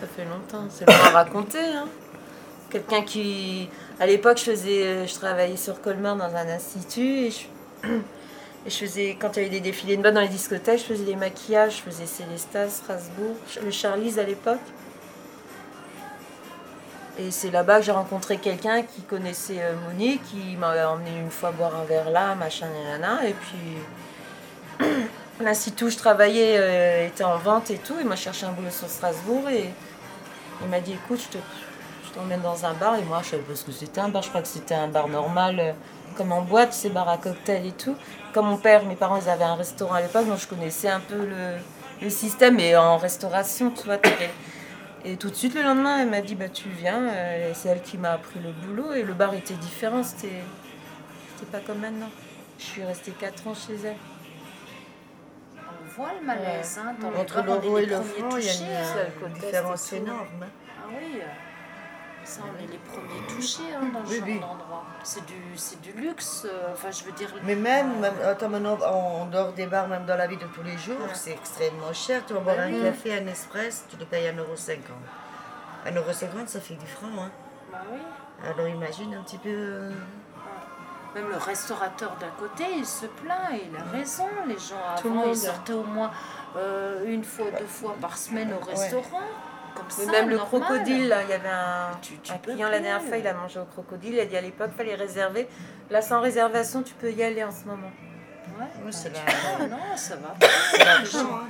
Ça 0.01 0.07
fait 0.07 0.25
longtemps, 0.25 0.67
c'est 0.71 0.85
pas 0.85 0.93
à 0.93 1.11
raconter. 1.11 1.59
Hein. 1.59 1.89
Quelqu'un 2.71 3.03
qui, 3.03 3.69
à 4.01 4.07
l'époque, 4.07 4.39
je 4.39 4.45
faisais, 4.45 5.07
je 5.07 5.15
travaillais 5.15 5.57
sur 5.57 5.81
Colmar 5.81 6.17
dans 6.17 6.35
un 6.35 6.49
institut 6.49 7.29
et 7.85 8.71
je, 8.71 8.77
faisais, 8.77 9.17
quand 9.21 9.37
il 9.37 9.43
y 9.43 9.47
avait 9.47 9.51
des 9.51 9.61
défilés 9.61 9.97
de 9.97 10.03
mode 10.03 10.15
dans 10.15 10.21
les 10.21 10.29
discothèques, 10.29 10.81
je 10.81 10.85
faisais 10.85 11.05
des 11.05 11.17
maquillages, 11.17 11.77
je 11.77 11.83
faisais 11.83 12.07
Célestat, 12.07 12.69
Strasbourg, 12.71 13.37
le 13.63 13.71
Charlize 13.71 14.19
à 14.19 14.25
l'époque. 14.25 14.61
Et 17.19 17.31
c'est 17.31 17.51
là-bas 17.51 17.81
que 17.81 17.85
j'ai 17.85 17.93
rencontré 17.93 18.39
quelqu'un 18.39 18.83
qui 18.83 19.03
connaissait 19.03 19.61
euh, 19.61 19.75
Monique, 19.87 20.23
qui 20.25 20.57
m'a 20.57 20.89
emmené 20.89 21.11
une 21.21 21.31
fois 21.31 21.51
boire 21.51 21.77
un 21.77 21.85
verre 21.85 22.11
là, 22.11 22.35
machin, 22.35 22.67
nanana. 22.69 23.29
Et 23.29 23.35
puis, 23.35 24.87
l'institut 25.41 25.85
où 25.85 25.91
je 25.91 25.99
travaillais 25.99 26.57
euh, 26.59 27.07
était 27.07 27.25
en 27.25 27.37
vente 27.37 27.71
et 27.71 27.77
tout. 27.77 27.95
Il 28.01 28.07
m'a 28.07 28.17
cherché 28.17 28.47
un 28.47 28.53
boulot 28.53 28.71
sur 28.71 28.89
Strasbourg 28.89 29.47
et 29.51 29.69
il 30.63 30.69
m'a 30.69 30.81
dit 30.81 30.93
écoute, 30.95 31.21
je 31.21 31.39
te- 31.39 31.45
t'emmène 32.15 32.41
dans 32.43 32.65
un 32.65 32.75
bar. 32.75 32.97
Et 32.97 33.03
moi, 33.03 33.21
je 33.23 33.31
savais 33.31 33.43
pas 33.43 33.55
ce 33.55 33.65
que 33.65 33.73
c'était 33.73 34.01
un 34.01 34.09
bar. 34.09 34.23
Je 34.23 34.29
crois 34.29 34.43
que 34.43 34.49
c'était 34.49 34.75
un 34.75 34.89
bar 34.89 35.09
normal, 35.09 35.59
euh, 35.61 35.73
comme 36.17 36.33
en 36.33 36.43
boîte, 36.43 36.73
ces 36.73 36.91
bars 36.91 37.09
à 37.09 37.19
cocktail 37.19 37.67
et 37.67 37.73
tout. 37.73 37.97
Comme 38.33 38.47
mon 38.47 38.57
père, 38.57 38.85
mes 38.85 38.97
parents, 38.97 39.19
ils 39.19 39.29
avaient 39.29 39.45
un 39.45 39.55
restaurant 39.57 39.95
à 39.95 40.01
l'époque, 40.01 40.27
donc 40.27 40.39
je 40.39 40.47
connaissais 40.47 40.89
un 40.89 41.01
peu 41.01 41.17
le, 41.27 41.57
le 42.01 42.11
système. 42.11 42.59
Et 42.61 42.77
en 42.77 42.97
restauration, 42.97 43.71
tu 43.71 43.85
vois, 43.85 43.99
et 45.05 45.17
tout 45.17 45.31
de 45.31 45.35
suite, 45.35 45.55
le 45.55 45.63
lendemain, 45.63 45.99
elle 46.01 46.11
m'a 46.11 46.21
dit 46.21 46.35
bah, 46.37 46.49
Tu 46.49 46.69
viens. 46.69 47.03
Euh, 47.03 47.51
c'est 47.55 47.69
elle 47.71 47.83
qui 47.83 47.99
m'a 47.99 48.13
appris 48.13 48.39
le 48.39 48.53
boulot. 48.53 48.93
Et 48.93 49.03
le 49.03 49.15
bar 49.15 49.35
était 49.35 49.55
différent. 49.55 50.03
C'était 50.05 50.43
pas 51.51 51.59
comme 51.59 51.79
maintenant. 51.79 52.11
Je 52.59 52.65
suis 52.65 52.85
restée 52.85 53.11
4 53.11 53.49
ans 53.49 53.55
chez 53.55 53.75
elle. 53.85 53.97
On 55.59 55.95
voit 55.97 56.11
le 56.21 56.25
malaise. 56.25 56.79
Hein, 56.81 56.95
dans 57.01 57.21
Entre 57.21 57.41
on 57.41 57.45
l'euro 57.45 57.79
les 57.79 57.83
et 57.83 57.87
le 57.87 57.97
il 58.39 58.45
y 58.45 58.49
a 58.49 58.53
une, 58.55 59.29
le 59.29 59.41
différence 59.41 59.93
énorme. 59.93 60.27
hein. 60.41 60.47
Ah 60.79 60.89
oui, 60.91 61.21
ça 62.33 62.41
on 62.51 62.59
est 62.63 62.67
les 62.67 62.79
premiers 62.79 63.27
touchés 63.29 63.75
hein, 63.75 63.87
dans 63.93 64.05
ce 64.05 64.11
Oui, 64.13 64.19
genre 64.19 64.27
oui. 64.29 64.41
d'endroit. 64.41 64.85
C'est 65.05 65.25
du, 65.27 65.35
c'est 65.57 65.81
du 65.81 65.93
luxe, 65.93 66.47
euh, 66.47 66.73
enfin 66.73 66.91
je 66.91 67.05
veux 67.05 67.13
dire... 67.13 67.29
Mais 67.45 67.55
même, 67.55 68.01
même 68.01 68.15
attends, 68.25 68.49
maintenant, 68.49 68.79
en 68.81 69.27
dehors 69.27 69.53
des 69.53 69.67
bars, 69.67 69.89
même 69.89 70.05
dans 70.07 70.17
la 70.17 70.27
vie 70.27 70.37
de 70.37 70.47
tous 70.47 70.63
les 70.63 70.79
jours, 70.79 70.97
c'est 71.15 71.33
extrêmement 71.33 71.93
cher. 71.93 72.23
Tu 72.27 72.33
vas 72.35 72.41
boire 72.41 72.57
Bah 72.57 72.63
un 72.65 72.83
café, 72.83 73.19
un 73.19 73.27
espresso, 73.27 73.85
tu 73.91 73.97
le 73.97 74.05
payes 74.07 74.27
1,50€. 74.27 74.79
1,50€, 75.87 76.47
ça 76.47 76.61
fait 76.61 76.75
du 76.75 76.87
franc. 76.87 77.09
Hein. 77.19 77.31
Bah 77.71 77.79
oui. 77.93 77.99
Alors 78.49 78.69
imagine 78.69 79.15
un 79.15 79.23
petit 79.23 79.39
peu. 79.39 79.49
euh, 79.51 79.91
Même 81.15 81.29
le 81.29 81.37
restaurateur 81.37 82.17
d'à 82.21 82.29
côté, 82.39 82.65
il 82.77 82.87
se 82.87 83.07
plaint 83.07 83.53
et 83.53 83.67
il 83.71 83.77
a 83.77 83.83
raison. 83.97 84.29
Les 84.47 84.59
gens 84.59 84.77
Tout 85.01 85.09
le 85.13 85.19
avant, 85.21 85.29
ils 85.31 85.37
sortaient 85.37 85.73
au 85.73 85.85
moins 85.85 86.11
euh, 86.57 87.05
une 87.07 87.25
fois, 87.25 87.47
deux 87.59 87.67
fois 87.67 87.95
par 88.01 88.17
semaine 88.17 88.53
au 88.55 88.65
restaurant. 88.65 89.21
Comme 89.75 89.85
Mais 89.99 90.05
ça, 90.05 90.11
même 90.13 90.29
le 90.31 90.39
crocodile, 90.39 91.09
là, 91.09 91.23
il 91.23 91.31
y 91.31 91.33
avait 91.33 91.49
un, 91.49 91.97
Tu- 92.03 92.19
tu 92.19 92.33
un 92.33 92.37
peux 92.37 92.53
client 92.53 92.69
la 92.69 92.79
dernière 92.81 93.03
fois, 93.03 93.17
il 93.17 93.27
a 93.27 93.35
mangé 93.35 93.59
au 93.61 93.65
crocodile. 93.65 94.15
Il 94.15 94.21
a 94.21 94.27
dit 94.27 94.37
à 94.37 94.41
l'époque, 94.41 94.71
il 94.73 94.77
fallait 94.77 94.95
réserver. 94.95 95.49
Là, 95.91 96.03
sans 96.03 96.21
réservation, 96.21 96.83
tu 96.83 96.95
peux 96.95 97.11
y 97.13 97.23
aller 97.23 97.43
en 97.45 97.51
ce 97.51 97.65
moment. 97.65 97.91
Ouais, 98.59 98.65
Ouais, 98.65 98.67
bah, 98.85 98.91
c'est 98.93 99.11
la- 99.13 99.67
Non, 99.69 99.77
ça 99.97 100.17
va. 100.17 100.35
c'est 100.73 100.85
l'argent, 100.85 101.37
hein. 101.37 101.49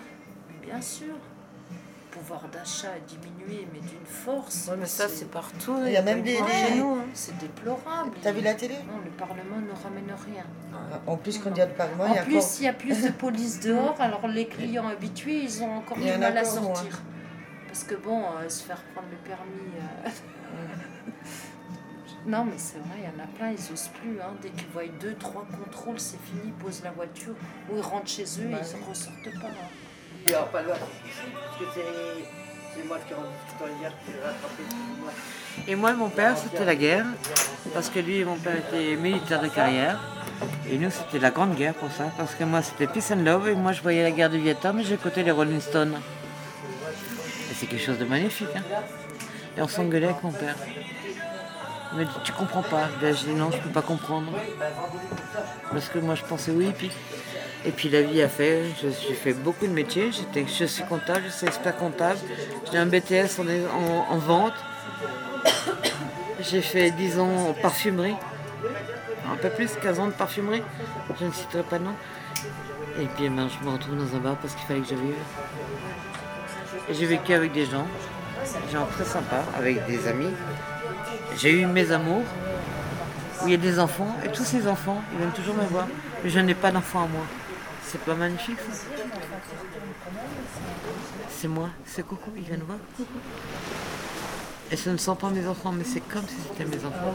Bien 0.63 0.81
sûr. 0.81 1.15
Le 1.15 2.19
pouvoir 2.19 2.43
d'achat 2.53 2.89
a 2.89 3.01
diminué, 3.01 3.67
mais 3.73 3.81
d'une 3.81 4.07
force. 4.07 4.69
Ouais, 4.71 4.77
mais 4.79 4.87
ça, 4.87 5.09
c'est 5.09 5.31
partout. 5.31 5.77
Il 5.87 5.93
y 5.93 5.97
a 5.97 6.03
même 6.03 6.23
des- 6.23 6.37
hein. 6.39 6.99
C'est 7.15 7.37
déplorable. 7.39 8.11
T'as 8.23 8.33
vu 8.33 8.43
la 8.43 8.55
télé? 8.55 8.75
Non, 8.87 9.01
le 9.03 9.11
Parlement 9.11 9.57
ne 9.57 9.73
ramène 9.83 10.15
rien. 10.33 10.45
En 11.07 11.17
plus, 11.17 11.39
quand 11.39 11.51
il 11.51 11.57
y 11.59 11.63
a 11.63 11.67
le 11.67 11.73
Parlement, 11.73 12.05
il 12.07 12.15
y 12.15 12.19
En 12.19 12.23
a 12.23 12.25
plus, 12.25 12.59
il 12.61 12.65
y 12.65 12.69
a 12.69 12.73
plus 12.75 13.03
de 13.03 13.09
police 13.11 13.61
dehors, 13.61 13.97
alors 13.99 14.29
les 14.29 14.47
clients 14.47 14.87
habitués, 14.89 15.41
ils 15.43 15.63
ont 15.63 15.79
encore 15.79 15.97
du 15.97 16.09
a 16.09 16.19
mal 16.19 16.37
à 16.37 16.43
moins. 16.43 16.51
sortir. 16.53 17.01
Parce 17.73 17.85
que 17.85 17.95
bon, 17.95 18.23
euh, 18.23 18.47
se 18.51 18.65
faire 18.65 18.83
prendre 18.93 19.09
le 19.11 19.17
permis. 19.27 19.73
euh, 20.05 20.09
non, 22.27 22.45
mais 22.45 22.59
c'est 22.59 22.77
vrai, 22.77 22.99
il 22.99 23.05
y 23.05 23.07
en 23.07 23.25
a 23.25 23.27
plein, 23.27 23.51
ils 23.51 23.73
osent 23.73 23.89
plus. 23.99 24.21
Hein. 24.21 24.35
Dès 24.43 24.51
qu'ils 24.51 24.69
voient 24.69 24.83
deux, 25.01 25.15
trois 25.15 25.47
contrôles, 25.47 25.99
c'est 25.99 26.21
fini, 26.23 26.43
ils 26.45 26.53
posent 26.53 26.83
la 26.85 26.91
voiture 26.91 27.33
ou 27.71 27.77
ils 27.79 27.81
rentrent 27.81 28.11
chez 28.11 28.25
eux 28.25 28.49
Bah 28.51 28.59
et 28.59 28.77
ils 28.77 28.81
ne 28.81 28.89
ressortent 28.91 29.41
pas. 29.41 29.47
hein. 29.49 29.69
Il 30.27 30.29
n'y 30.29 30.35
aura 30.35 30.45
pas 30.49 30.61
de 30.61 30.67
loi. 30.67 30.77
Parce 30.77 31.59
que 31.75 31.81
c'est, 32.77 32.85
moi 32.85 32.99
qui 33.09 33.15
rentre 33.15 33.29
dans 33.59 33.67
les 33.67 33.83
gars 33.83 33.89
qui 33.89 34.75
moi. 35.01 35.11
Et 35.67 35.75
moi, 35.75 35.93
mon 35.95 36.11
père, 36.11 36.37
c'était 36.37 36.67
la 36.67 36.75
guerre, 36.77 37.07
parce 37.73 37.89
que 37.89 38.01
lui, 38.01 38.23
mon 38.23 38.37
père 38.37 38.57
était 38.59 38.97
militaire 38.97 39.41
de 39.41 39.49
carrière. 39.49 39.99
Et 40.69 40.77
nous, 40.77 40.91
c'était 40.91 41.21
la 41.21 41.31
grande 41.31 41.55
guerre 41.55 41.75
pour 41.75 41.91
ça, 41.91 42.05
parce 42.19 42.35
que 42.35 42.45
moi, 42.45 42.61
c'était 42.61 42.87
Peace 42.87 43.13
and 43.13 43.23
Love, 43.23 43.49
et 43.49 43.55
moi, 43.55 43.73
je 43.73 43.81
voyais 43.81 44.03
la 44.03 44.11
guerre 44.11 44.29
du 44.29 44.39
Vietnam, 44.41 44.79
et 44.79 44.85
j'écoutais 44.85 45.23
les 45.23 45.31
Rolling 45.31 45.61
Stones. 45.61 45.97
Et 47.63 47.65
c'est 47.65 47.71
quelque 47.71 47.85
chose 47.85 47.99
de 47.99 48.05
magnifique. 48.05 48.49
Hein. 48.57 48.63
Et 49.57 49.63
on 49.63 49.69
s'engueulait 49.69 50.07
avec 50.07 50.23
mon 50.23 50.33
père. 50.33 50.57
Il 51.93 51.99
m'a 51.99 52.05
dit, 52.05 52.11
tu 52.25 52.33
comprends 52.33 52.63
pas. 52.63 52.89
Ben, 53.01 53.15
je 53.15 53.25
dis, 53.25 53.35
non, 53.35 53.51
je 53.53 53.59
peux 53.59 53.71
pas 53.71 53.83
comprendre. 53.83 54.33
Parce 55.71 55.89
que 55.89 55.99
moi, 55.99 56.15
je 56.15 56.25
pensais 56.25 56.51
oui, 56.51 56.73
puis... 56.77 56.91
Et 57.65 57.71
puis 57.71 57.89
la 57.89 58.03
vie 58.03 58.21
a 58.21 58.29
fait, 58.29 58.65
j'ai 58.83 59.15
fait 59.15 59.35
beaucoup 59.35 59.69
de 59.69 59.73
métiers. 59.73 60.11
J'étais, 60.11 60.45
je 60.49 60.65
suis 60.65 60.83
comptable, 60.83 61.23
je 61.27 61.33
suis 61.33 61.47
expert 61.47 61.77
comptable. 61.77 62.19
J'ai 62.73 62.79
un 62.79 62.87
BTS 62.87 63.39
en 63.39 64.17
vente. 64.17 64.55
J'ai 66.41 66.61
fait 66.61 66.91
10 66.91 67.21
ans 67.21 67.51
en 67.51 67.53
parfumerie. 67.53 68.17
Un 69.33 69.37
peu 69.37 69.51
plus, 69.51 69.71
15 69.81 70.01
ans 70.01 70.07
de 70.09 70.13
parfumerie. 70.13 70.65
Je 71.21 71.25
ne 71.25 71.31
citerai 71.31 71.63
pas 71.63 71.79
de 71.79 71.85
nom. 71.85 71.95
Et 72.99 73.07
puis 73.07 73.27
eh 73.27 73.29
ben, 73.29 73.49
je 73.49 73.65
me 73.65 73.73
retrouve 73.73 73.97
dans 73.97 74.17
un 74.17 74.21
bar 74.21 74.37
parce 74.39 74.57
qu'il 74.57 74.67
fallait 74.67 74.81
que 74.81 74.89
je 74.89 74.97
vive. 74.97 75.15
J'ai 76.91 77.07
vécu 77.07 77.33
avec 77.33 77.53
des 77.53 77.65
gens, 77.65 77.87
des 78.67 78.73
gens 78.73 78.87
très 78.87 79.05
sympas, 79.05 79.45
avec 79.57 79.87
des 79.87 80.07
amis. 80.07 80.33
J'ai 81.37 81.61
eu 81.61 81.67
mes 81.67 81.91
amours, 81.91 82.23
où 83.43 83.47
il 83.47 83.53
y 83.53 83.55
a 83.55 83.57
des 83.57 83.79
enfants, 83.79 84.15
et 84.25 84.29
tous 84.29 84.45
ces 84.45 84.69
enfants, 84.69 85.03
ils 85.13 85.19
viennent 85.19 85.33
toujours 85.33 85.55
me 85.55 85.65
voir. 85.65 85.87
Mais 86.23 86.31
je 86.31 86.39
n'ai 86.39 86.55
pas 86.55 86.71
d'enfants 86.71 87.05
à 87.05 87.07
moi. 87.07 87.25
C'est 87.85 88.01
pas 88.03 88.15
magnifique 88.15 88.59
ça? 88.71 88.85
C'est 91.31 91.49
moi, 91.49 91.71
c'est 91.87 92.07
Coco, 92.07 92.31
ils 92.37 92.43
viennent 92.43 92.63
voir. 92.67 92.79
Et 94.71 94.77
ce 94.77 94.91
ne 94.91 94.97
sont 94.97 95.17
pas 95.17 95.31
mes 95.31 95.47
enfants, 95.47 95.73
mais 95.73 95.85
c'est 95.85 96.01
comme 96.01 96.27
si 96.29 96.37
c'était 96.49 96.65
mes 96.65 96.85
enfants. 96.85 97.15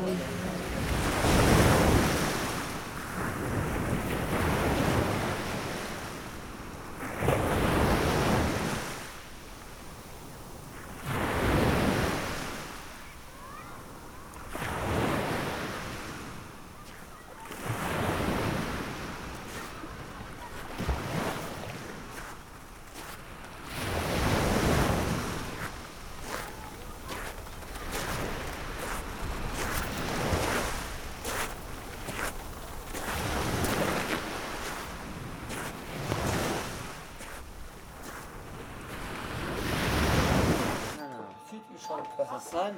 Si 41.49 41.55
tu 41.55 41.87
chantes 41.87 42.09
pas. 42.17 42.25
Ça 42.25 42.51
sonne, 42.51 42.75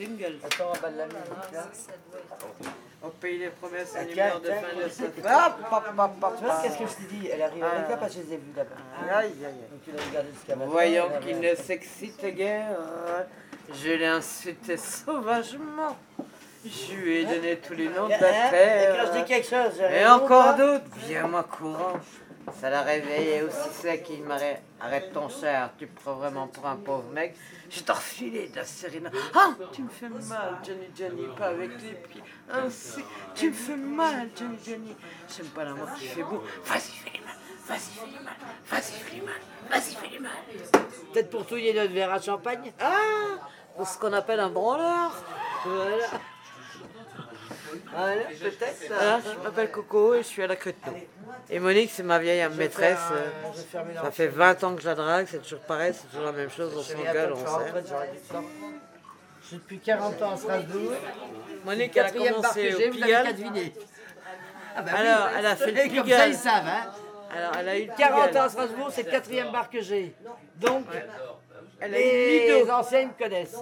Espingle. 0.00 0.38
Attends, 0.44 0.70
on 0.74 0.78
va 0.80 0.90
de 0.90 0.98
la 0.98 1.06
là. 1.06 1.64
Au 3.02 3.08
pays 3.08 3.38
des 3.38 3.48
promesses, 3.48 3.94
Ah, 3.96 4.00
tiens, 4.04 4.24
numéro 4.26 4.38
de 4.40 4.46
tiens. 4.46 4.54
fin 4.56 4.76
de 4.76 4.82
Ah. 5.26 6.60
qu'est-ce 6.62 6.78
que 6.78 6.86
je 6.86 6.94
t'ai 7.08 7.14
dit? 7.16 7.28
Elle 7.32 7.42
arrive 7.42 7.64
avec 7.64 7.78
Ah. 7.84 7.86
toi 7.88 7.96
parce 7.96 8.14
que 8.14 8.20
je 8.20 8.26
les 8.26 8.34
ai 8.34 8.36
vus 8.36 8.52
là-bas. 8.56 8.70
Aïe, 9.16 9.26
aïe, 9.26 9.46
aïe. 9.46 9.54
Donc 9.70 9.82
tu 9.84 9.90
l'as 9.92 10.02
regardé 10.04 10.28
jusqu'à 10.34 10.56
maintenant. 10.56 10.72
Voyant 10.72 11.08
elle 11.14 11.20
qu'il 11.26 11.40
ne 11.40 11.54
s'excite 11.54 12.24
guère, 12.26 12.76
je 13.72 13.88
l'ai 13.90 14.06
insulté 14.06 14.76
sauvagement. 14.76 15.96
Je 16.62 16.92
lui 16.94 17.16
ai 17.16 17.24
donné 17.24 17.56
tous 17.56 17.72
les 17.72 17.88
noms 17.88 18.06
de 18.08 18.12
Hein, 18.12 18.18
la 18.20 18.28
hein, 18.28 18.50
terre. 18.50 18.94
Et 18.94 18.98
quand 18.98 19.12
je 19.14 19.18
dis 19.18 19.24
quelque 19.24 19.48
chose, 19.48 19.72
j'ai 19.78 19.84
Et 19.84 19.86
raison 20.04 20.10
ou 20.12 20.24
encore 20.24 20.54
d'autres, 20.56 20.84
viens-moi 21.06 21.42
courant. 21.44 21.92
Ça 22.58 22.70
l'a 22.70 22.82
réveillé 22.82 23.42
aussi 23.42 23.70
sec, 23.70 24.06
il 24.10 24.22
m'a 24.24 24.36
arrête 24.80 25.12
ton 25.12 25.28
cher, 25.28 25.70
tu 25.78 25.86
prends 25.86 26.14
vraiment 26.14 26.46
pour 26.48 26.66
un 26.66 26.76
pauvre 26.76 27.10
mec. 27.12 27.36
Je 27.68 27.80
t'ai 27.80 27.92
refilé 27.92 28.48
de 28.48 28.56
la 28.56 28.64
sérénade. 28.64 29.12
Ah, 29.34 29.50
tu 29.72 29.82
me 29.82 29.88
fais 29.88 30.08
mal, 30.08 30.58
Johnny 30.64 30.88
Johnny, 30.96 31.26
pas 31.36 31.46
avec 31.46 31.70
les 31.82 31.94
pieds. 32.08 32.22
Ainsi, 32.50 33.04
tu 33.34 33.48
me 33.48 33.54
fais 33.54 33.76
mal, 33.76 34.28
Johnny 34.36 34.58
Johnny. 34.64 34.96
J'aime 35.34 35.46
pas 35.46 35.64
l'amour 35.64 35.88
qui 35.98 36.06
fait 36.06 36.22
beau. 36.22 36.42
Vas-y, 36.64 36.80
fais-les 36.80 37.20
mal, 37.24 37.36
vas-y, 37.66 37.78
fais-les 37.78 38.24
mal, 38.24 38.34
vas-y, 38.66 38.80
fais-les 38.80 39.20
mal, 39.20 39.34
vas-y, 39.70 39.94
fais-les 39.94 40.18
mal. 40.18 40.32
Peut-être 41.12 41.30
pour 41.30 41.46
touiller 41.46 41.74
notre 41.74 41.92
verre 41.92 42.12
à 42.12 42.20
champagne 42.20 42.72
Ah, 42.80 43.84
ce 43.84 43.98
qu'on 43.98 44.12
appelle 44.12 44.40
un 44.40 44.50
branleur. 44.50 45.12
Voilà. 45.64 46.06
Voilà, 47.94 48.22
peut-être. 48.24 48.86
Voilà, 48.88 49.20
je 49.20 49.42
m'appelle 49.44 49.70
Coco 49.70 50.14
et 50.14 50.18
je 50.18 50.26
suis 50.26 50.42
à 50.42 50.46
la 50.46 50.56
Créteau. 50.56 50.90
Et 51.48 51.58
Monique, 51.58 51.90
c'est 51.92 52.02
ma 52.02 52.18
vieille 52.18 52.46
maîtresse. 52.56 52.98
euh, 53.12 53.48
euh, 53.76 54.02
Ça 54.02 54.10
fait 54.10 54.28
20 54.28 54.64
ans 54.64 54.74
que 54.76 54.82
je 54.82 54.88
la 54.88 54.94
drague, 54.94 55.26
c'est 55.30 55.42
toujours 55.42 55.60
pareil, 55.60 55.92
c'est 55.94 56.06
toujours 56.08 56.26
la 56.26 56.32
même 56.32 56.50
chose, 56.50 56.72
on 56.76 56.82
s'engueule, 56.82 57.32
on 57.32 57.36
s'aime. 57.36 58.44
Je 59.42 59.46
suis 59.46 59.56
depuis 59.56 59.78
40 59.80 60.22
ans 60.22 60.32
à 60.32 60.36
Strasbourg. 60.36 60.92
Monique, 61.64 61.96
elle 61.96 62.02
a 62.04 62.10
Quatrième 62.10 62.40
bar 62.40 62.54
que 62.54 62.60
commencé 62.60 62.74
j'ai, 62.78 62.88
au 62.88 62.92
Pigalle. 62.92 63.34
Ah 64.76 64.84
Alors, 64.96 65.28
elle 65.38 65.46
a 65.46 65.56
fait 65.56 65.72
le 65.72 65.78
Et 65.80 65.88
comme 65.88 65.96
ça, 65.96 66.02
Pigalle. 66.04 66.30
ils 66.30 66.36
savent, 66.36 66.66
hein. 66.66 66.90
Alors, 67.36 67.52
elle 67.58 67.68
a 67.68 67.78
eu 67.78 67.86
le 67.86 67.92
40 67.96 68.36
ans 68.36 68.42
à 68.42 68.48
Strasbourg, 68.48 68.88
c'est 68.90 69.02
le 69.04 69.10
quatrième 69.10 69.50
bar 69.52 69.68
que 69.70 69.80
j'ai. 69.80 70.14
Donc, 70.56 70.84
Elle 71.80 71.94
a 71.94 72.00
eu 72.00 72.02
le 72.02 72.54
les 72.64 72.70
anciens 72.70 73.06
me 73.06 73.12
connaissent. 73.22 73.56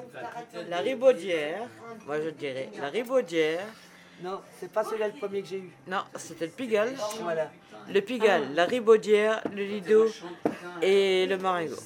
La 0.69 0.79
Ribaudière, 0.79 1.61
moi 2.07 2.21
je 2.21 2.31
dirais 2.31 2.69
la 2.81 2.89
Ribaudière. 2.89 3.61
Non, 4.23 4.41
c'est 4.59 4.71
pas 4.71 4.83
celui-là 4.85 5.09
le 5.09 5.15
premier 5.15 5.43
que 5.43 5.49
j'ai 5.49 5.59
eu. 5.59 5.71
Non, 5.87 6.03
c'était 6.17 6.47
le 6.47 6.53
Pigalle. 6.53 6.95
Voilà. 7.23 7.51
Le 7.89 8.01
Pigalle, 8.01 8.55
la 8.55 8.65
Ribaudière, 8.65 9.41
le 9.55 9.63
Lido 9.65 10.07
et 10.83 11.27
le 11.27 11.39
Marengo. 11.39 11.77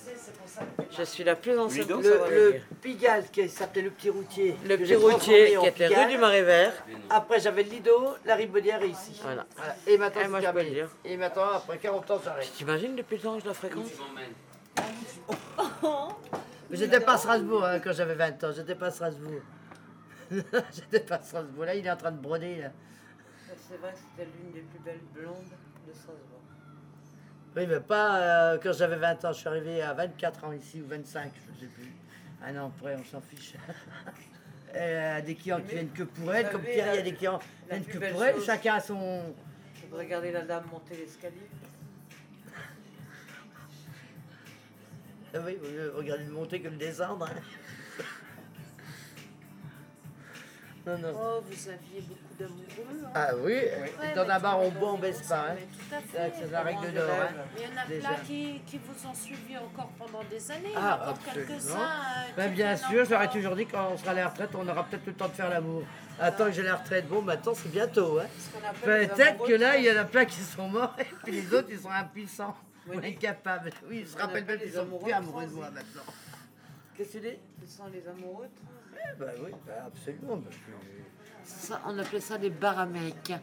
Je 0.96 1.02
suis 1.04 1.24
la 1.24 1.34
plus 1.34 1.58
ancienne 1.58 1.86
Le, 1.88 2.30
le. 2.30 2.60
Pigalle 2.80 3.24
qui 3.30 3.48
s'appelait 3.48 3.82
le 3.82 3.90
petit 3.90 4.10
routier. 4.10 4.54
Le 4.66 4.76
petit 4.76 4.94
routier 4.94 5.56
qui 5.60 5.66
était 5.66 5.86
rue 5.88 6.10
du 6.10 6.18
Marais 6.18 6.42
Vert. 6.42 6.72
Après, 7.08 7.40
j'avais 7.40 7.62
le 7.62 7.70
Lido, 7.70 8.14
la 8.24 8.34
Ribaudière 8.34 8.82
et 8.82 8.88
ici. 8.88 9.18
Voilà. 9.22 9.46
Voilà. 9.56 9.74
Et 9.86 9.96
maintenant, 9.96 10.28
moi, 10.28 10.40
c'est 10.40 10.46
je 10.46 10.52
peux 10.52 10.58
le 10.58 10.64
terminé. 10.64 10.82
dire. 10.82 10.88
Et 11.04 11.16
maintenant, 11.16 11.50
après 11.54 11.78
40 11.78 12.10
ans, 12.10 12.20
j'arrête. 12.24 12.52
T'imagines 12.54 12.96
depuis 12.96 13.16
le 13.16 13.22
temps 13.22 13.36
que 13.36 13.42
je 13.42 13.48
la 13.48 13.54
fréquente? 13.54 13.86
J'étais 16.70 17.00
pas 17.00 17.14
à 17.14 17.18
Strasbourg 17.18 17.64
hein, 17.64 17.78
quand 17.80 17.92
j'avais 17.92 18.14
20 18.14 18.44
ans. 18.44 18.50
J'étais 18.54 18.74
pas 18.74 18.86
à 18.86 18.90
Strasbourg. 18.90 19.40
j'étais 20.72 21.00
pas 21.00 21.16
à 21.16 21.22
Strasbourg. 21.22 21.64
Là, 21.64 21.74
il 21.74 21.86
est 21.86 21.90
en 21.90 21.96
train 21.96 22.12
de 22.12 22.20
broder. 22.20 22.62
Là. 22.62 22.70
C'est 23.68 23.76
vrai 23.76 23.92
que 23.92 23.98
c'était 23.98 24.28
l'une 24.30 24.52
des 24.52 24.60
plus 24.60 24.78
belles 24.80 25.00
blondes 25.14 25.50
de 25.86 25.92
Strasbourg. 25.92 26.40
Oui, 27.54 27.66
mais 27.66 27.80
pas 27.80 28.18
euh, 28.18 28.58
quand 28.62 28.72
j'avais 28.72 28.96
20 28.96 29.24
ans. 29.24 29.32
Je 29.32 29.38
suis 29.38 29.48
arrivé 29.48 29.82
à 29.82 29.92
24 29.92 30.44
ans 30.44 30.52
ici, 30.52 30.80
ou 30.80 30.86
25, 30.86 31.32
je 31.46 31.52
ne 31.52 31.56
sais 31.60 31.74
plus. 31.74 31.92
Un 32.44 32.56
an 32.58 32.72
après, 32.76 32.96
on 32.98 33.04
s'en 33.04 33.20
fiche. 33.20 33.54
Et, 34.74 34.78
euh, 34.78 35.20
des 35.20 35.34
clients 35.34 35.60
qui 35.60 35.74
viennent 35.74 35.92
que 35.92 36.04
pour 36.04 36.32
elle, 36.32 36.50
comme 36.50 36.62
Pierre, 36.62 36.94
il 36.94 36.96
y 36.96 37.00
a 37.00 37.02
des 37.02 37.12
clients 37.12 37.38
qui 37.38 37.68
viennent 37.68 37.84
que 37.84 38.10
pour 38.10 38.24
elle. 38.24 38.40
Chacun 38.40 38.74
a 38.76 38.80
son. 38.80 39.34
Je 39.74 39.94
regarder 39.94 40.32
la 40.32 40.42
dame 40.42 40.64
monter 40.70 40.96
l'escalier. 40.96 41.46
Ah 45.34 45.38
oui, 45.44 45.58
vous 45.62 45.70
mieux 45.70 45.92
regarder 45.94 46.24
le 46.24 46.30
monter 46.32 46.60
que 46.60 46.68
le 46.68 46.76
descendre. 46.76 47.26
hein. 47.26 47.40
Non, 50.86 50.98
non. 50.98 51.08
Oh, 51.14 51.40
vous 51.48 51.68
aviez 51.68 52.00
beaucoup 52.00 52.34
d'amoureux. 52.38 53.04
hein. 53.04 53.10
Ah 53.14 53.28
oui, 53.36 53.52
Ouais, 53.52 54.14
dans 54.16 54.24
mais 54.26 54.32
un 54.32 54.40
bar, 54.40 54.60
on 54.60 54.70
tout- 54.70 54.78
boit, 54.78 54.92
on 54.94 54.98
baisse 54.98 55.22
pas. 55.28 55.50
hein? 55.50 55.56
tout 55.56 55.94
à 55.94 55.98
C'est 56.00 56.18
fait. 56.18 56.32
c'est 56.40 56.50
la 56.50 56.62
règle 56.62 56.92
d'or. 56.92 57.04
hein. 57.10 57.28
Mais 57.54 57.60
il 57.62 57.68
y 57.70 57.72
en 57.72 57.80
a 57.82 57.86
Déjà. 57.86 58.08
plein 58.08 58.16
qui, 58.24 58.60
qui 58.66 58.78
vous 58.78 59.06
ont 59.08 59.14
suivi 59.14 59.56
encore 59.58 59.90
pendant 59.98 60.24
des 60.24 60.50
années. 60.50 60.70
Il 60.70 60.72
y 60.72 60.76
en 60.76 60.80
Ah, 60.80 60.92
a 60.94 61.10
encore 61.10 61.18
quelques-uns. 61.34 61.76
euh, 61.78 62.32
Ben, 62.36 62.52
bien 62.52 62.76
sûr, 62.76 63.04
j'aurais 63.04 63.28
toujours 63.30 63.54
dit 63.54 63.66
quand 63.66 63.90
on 63.92 63.96
sera 63.96 64.10
à 64.10 64.14
la 64.14 64.28
retraite, 64.28 64.50
on 64.54 64.66
aura 64.68 64.84
peut-être 64.84 65.06
le 65.06 65.12
temps 65.12 65.28
de 65.28 65.32
faire 65.34 65.50
l'amour. 65.50 65.82
Attends 66.20 66.46
que 66.46 66.52
j'ai 66.52 66.62
la 66.62 66.76
retraite. 66.76 67.06
Bon, 67.08 67.22
maintenant 67.22 67.52
c'est 67.54 67.70
bientôt. 67.70 68.18
Hein. 68.18 68.26
Les 68.86 69.06
Peut-être 69.06 69.20
amoureux 69.34 69.48
que 69.48 69.52
là, 69.54 69.72
de 69.74 69.78
il 69.78 69.84
y 69.84 69.92
en 69.92 69.96
a 70.00 70.04
plein 70.04 70.24
qui 70.24 70.40
sont 70.40 70.68
morts 70.68 70.94
et 70.98 71.04
puis 71.22 71.32
les 71.32 71.54
autres, 71.54 71.68
ils 71.70 71.78
sont 71.80 71.90
impuissants 71.90 72.56
ou 72.88 72.98
incapables. 72.98 73.70
Oui, 73.88 74.00
ils 74.00 74.06
se 74.08 74.16
On 74.16 74.20
rappellent 74.20 74.42
appelle 74.42 74.46
même 74.46 74.58
qu'ils 74.58 74.66
les 74.68 74.74
sont 74.74 74.82
amoureux 74.82 75.04
plus 75.04 75.12
amoureux 75.12 75.46
de 75.46 75.50
moi 75.52 75.70
maintenant. 75.70 76.02
Qu'est-ce 76.96 77.12
que 77.12 77.18
tu 77.18 77.20
dis? 77.30 77.36
Ce 77.66 77.76
sont 77.78 77.86
les 77.92 78.06
amoureux. 78.08 78.48
Ben 79.18 79.32
oui, 79.44 79.50
ben 79.66 79.74
absolument. 79.86 80.42
Ça, 81.44 81.80
on 81.86 81.98
appelait 81.98 82.20
ça 82.20 82.38
les 82.38 82.50
bars 82.50 82.78
américains. 82.78 83.40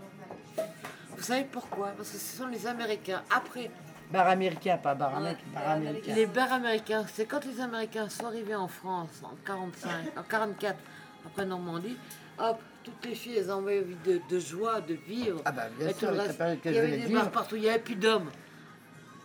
Vous 1.15 1.23
savez 1.23 1.45
pourquoi? 1.51 1.89
Parce 1.89 2.11
que 2.11 2.17
ce 2.17 2.37
sont 2.37 2.47
les 2.47 2.65
Américains. 2.65 3.23
Après, 3.29 3.69
Bar 4.11 4.27
américain, 4.27 4.77
pas 4.77 4.95
bar 4.95 5.15
américain. 5.15 5.43
Bar 5.53 5.69
américain. 5.69 6.15
les 6.15 6.25
bars 6.25 6.51
américains, 6.51 7.05
c'est 7.13 7.25
quand 7.25 7.45
les 7.45 7.61
Américains 7.61 8.09
sont 8.09 8.25
arrivés 8.25 8.55
en 8.55 8.67
France 8.67 9.21
en 9.23 9.35
45, 9.45 10.17
en 10.17 10.23
44, 10.23 10.79
après 11.27 11.45
Normandie, 11.45 11.95
hop, 12.39 12.59
toutes 12.83 13.05
les 13.05 13.13
filles, 13.13 13.37
elles 13.37 13.51
envoyaient 13.51 13.81
envie 13.81 13.97
de, 14.03 14.19
de 14.27 14.39
joie, 14.39 14.81
de 14.81 14.95
vivre. 14.95 15.41
Ah 15.45 15.51
bah, 15.51 15.67
bien 15.77 15.93
sûr, 15.93 16.11
la 16.11 16.25
Il 16.65 16.71
y 16.71 16.77
avait 16.79 16.97
des 16.97 17.07
de 17.07 17.13
bars 17.13 17.29
partout, 17.29 17.55
il 17.55 17.61
n'y 17.61 17.69
avait 17.69 17.77
plus 17.79 17.95
d'hommes. 17.95 18.31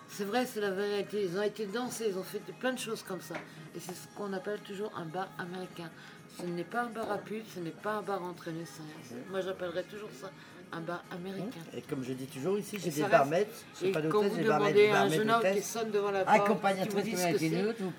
C'est 0.09 0.25
vrai, 0.25 0.45
c'est 0.45 0.61
la 0.61 0.71
vérité. 0.71 1.25
Ils 1.25 1.39
ont 1.39 1.43
été 1.43 1.67
dansés, 1.67 2.07
ils 2.11 2.19
ont 2.19 2.23
fait 2.23 2.41
plein 2.61 2.73
de 2.73 2.79
choses 2.79 3.03
comme 3.03 3.21
ça. 3.21 3.35
Et 3.75 3.81
c'est 3.81 3.95
ce 3.95 4.07
qu'on 4.15 4.33
appelle 4.33 4.61
toujours 4.61 4.93
un 4.97 5.07
bar 5.07 5.29
américain. 5.39 5.91
Ce 6.41 6.47
n'est 6.47 6.65
pas 6.65 6.83
un 6.83 6.91
bar 6.91 7.11
à 7.13 7.19
pute, 7.19 7.47
ce 7.55 7.61
n'est 7.61 7.71
pas 7.71 7.95
un 7.95 8.03
bar 8.03 8.23
entraîné. 8.23 8.65
c'est- 8.67 9.15
Moi, 9.31 9.41
j'appellerais 9.41 9.85
toujours 9.85 10.09
ça 10.21 10.31
un 10.73 10.81
bar 10.81 11.05
américain. 11.13 11.61
Et 11.77 11.83
comme 11.83 12.03
je 12.03 12.13
dis 12.15 12.27
toujours 12.27 12.59
ici, 12.59 12.77
j'ai 12.83 12.89
Et 12.89 12.91
des 12.91 13.03
barmaids. 13.09 13.43
Et 13.43 13.47
C'est 13.75 13.93
pas 13.93 14.03
quand 14.03 14.09
d'hôtesse, 14.09 14.31
vous 14.33 14.37
j'ai 14.39 14.49
barmaids, 14.49 14.73
demandez 14.73 14.87
des 14.87 14.89
à 14.89 14.91
un 14.91 15.01
barmaids 15.03 15.17
jeune 15.17 15.31
homme 15.31 15.43
qui 15.55 15.63
sonne 15.63 15.91
devant 15.93 16.11
la 16.11 16.25
porte, 16.25 16.37
vous 16.37 16.43
Accompagnatrice 16.43 17.25
avec 17.25 17.35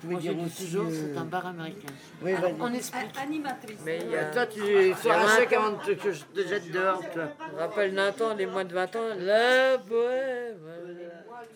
pouvez 0.00 0.12
moi 0.12 0.20
dire 0.20 0.38
aussi. 0.38 0.64
toujours 0.66 0.86
euh, 0.86 0.90
c'est 1.12 1.18
un 1.18 1.24
bar 1.24 1.46
américain. 1.46 1.88
Oui, 2.20 2.32
Alors, 2.34 2.50
vas-y. 2.50 2.60
on 2.60 2.74
explique. 2.74 3.18
Animatrice. 3.18 3.78
Mais 3.84 3.98
il 4.04 4.10
y 4.10 4.16
a... 4.16 4.24
Toi, 4.26 4.46
tu 4.46 4.60
Il 4.60 4.88
y 4.88 4.92
a 4.92 4.94
feras 4.94 5.24
un 5.24 5.36
chèque 5.38 5.52
avant 5.54 5.70
de- 5.70 5.94
que 5.94 6.12
je 6.12 6.22
te 6.24 6.46
jette 6.46 6.70
dehors, 6.70 7.00
toi. 7.14 7.22
Je 7.48 7.54
me 7.54 7.58
rappelle 7.60 7.94
Nathan, 7.94 8.34
les 8.34 8.46
moins 8.46 8.64
de 8.66 8.74
20 8.74 8.96
ans, 8.96 9.00
la 9.20 9.78
bohème, 9.78 10.58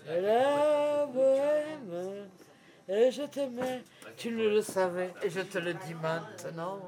la 0.08 1.06
bohème, 1.06 2.26
et 2.90 3.10
je 3.10 3.22
t'aimais, 3.22 3.82
tu 4.16 4.30
ne 4.32 4.48
le 4.48 4.62
savais, 4.62 5.14
et 5.22 5.30
je 5.30 5.40
te 5.40 5.58
le 5.58 5.74
dis 5.74 5.94
maintenant. 5.94 6.78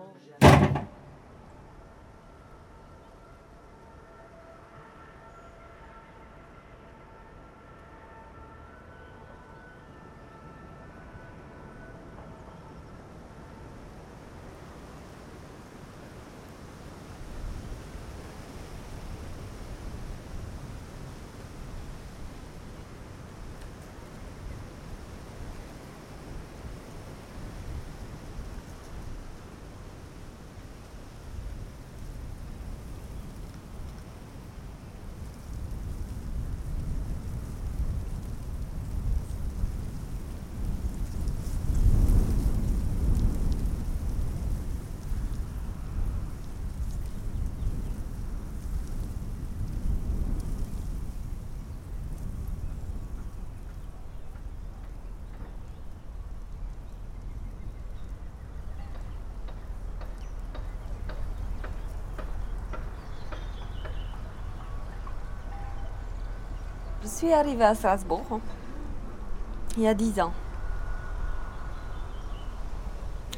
Je 67.03 67.09
suis 67.09 67.33
arrivée 67.33 67.65
à 67.65 67.75
Strasbourg 67.75 68.25
hein, 68.31 68.41
il 69.77 69.83
y 69.83 69.89
a 69.89 69.95
10 69.95 70.21
ans. 70.21 70.33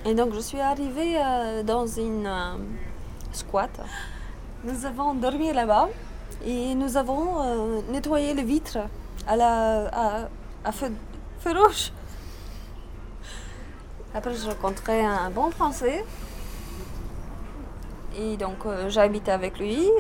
Et 0.05 0.15
donc 0.15 0.35
je 0.35 0.41
suis 0.41 0.61
arrivée 0.61 1.17
euh, 1.17 1.63
dans 1.63 1.87
une 1.87 2.27
euh, 2.27 2.57
squat. 3.33 3.71
Nous 4.65 4.85
avons 4.85 5.15
dormi 5.15 5.51
là-bas 5.51 5.89
et 6.45 6.75
nous 6.75 6.99
avons 6.99 7.41
euh, 7.41 7.81
nettoyé 7.91 8.35
les 8.35 8.43
vitres 8.43 8.79
à, 9.27 9.35
la, 9.35 10.29
à, 10.63 10.73
feu, 10.73 10.93
feu 11.41 11.53
rouge. 11.59 11.91
Après, 14.15 14.35
j'ai 14.35 14.49
rencontré 14.49 15.05
un 15.05 15.31
bon 15.31 15.51
français. 15.51 16.05
Et 18.17 18.37
donc, 18.37 18.67
habité 18.97 19.33
avec 19.33 19.59
lui. 19.59 19.91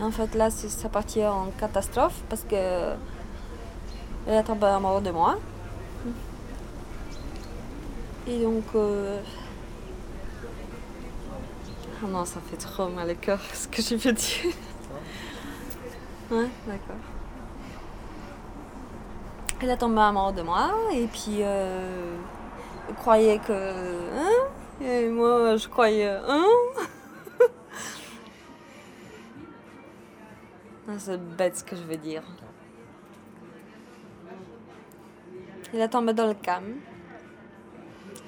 En 0.00 0.10
fait, 0.10 0.34
là, 0.34 0.50
ça 0.50 0.88
partit 0.88 1.24
en 1.24 1.50
catastrophe 1.58 2.22
parce 2.28 2.44
que 2.44 2.94
elle 4.26 4.34
est 4.34 4.42
tombée 4.44 4.66
amoureuse 4.66 5.02
de 5.02 5.10
moi. 5.10 5.38
Et 8.26 8.42
donc, 8.42 8.64
euh, 8.74 9.20
ah 12.02 12.06
non, 12.06 12.24
ça 12.24 12.40
fait 12.48 12.58
trop 12.58 12.88
mal 12.88 13.10
au 13.10 13.14
cœur 13.14 13.40
ce 13.54 13.66
que 13.66 13.82
je 13.82 13.94
veux 13.94 14.12
dire. 14.12 14.52
Ouais, 16.30 16.48
d'accord. 16.66 16.96
Elle 19.60 19.70
est 19.70 19.76
tombée 19.78 20.00
amoureuse 20.00 20.34
de 20.34 20.42
moi 20.42 20.70
et 20.92 21.06
puis 21.06 21.38
euh, 21.40 22.16
elle 22.88 22.94
croyait 22.94 23.38
que 23.38 23.52
hein, 23.52 24.84
Et 24.84 25.08
moi, 25.08 25.56
je 25.56 25.66
croyais, 25.68 26.06
hein 26.28 26.44
C'est 30.96 31.18
bête 31.36 31.56
ce 31.56 31.64
que 31.64 31.76
je 31.76 31.82
veux 31.82 31.98
dire. 31.98 32.22
Il 35.74 35.80
est 35.80 35.88
tombé 35.88 36.14
dans 36.14 36.26
le 36.26 36.34
cam. 36.34 36.64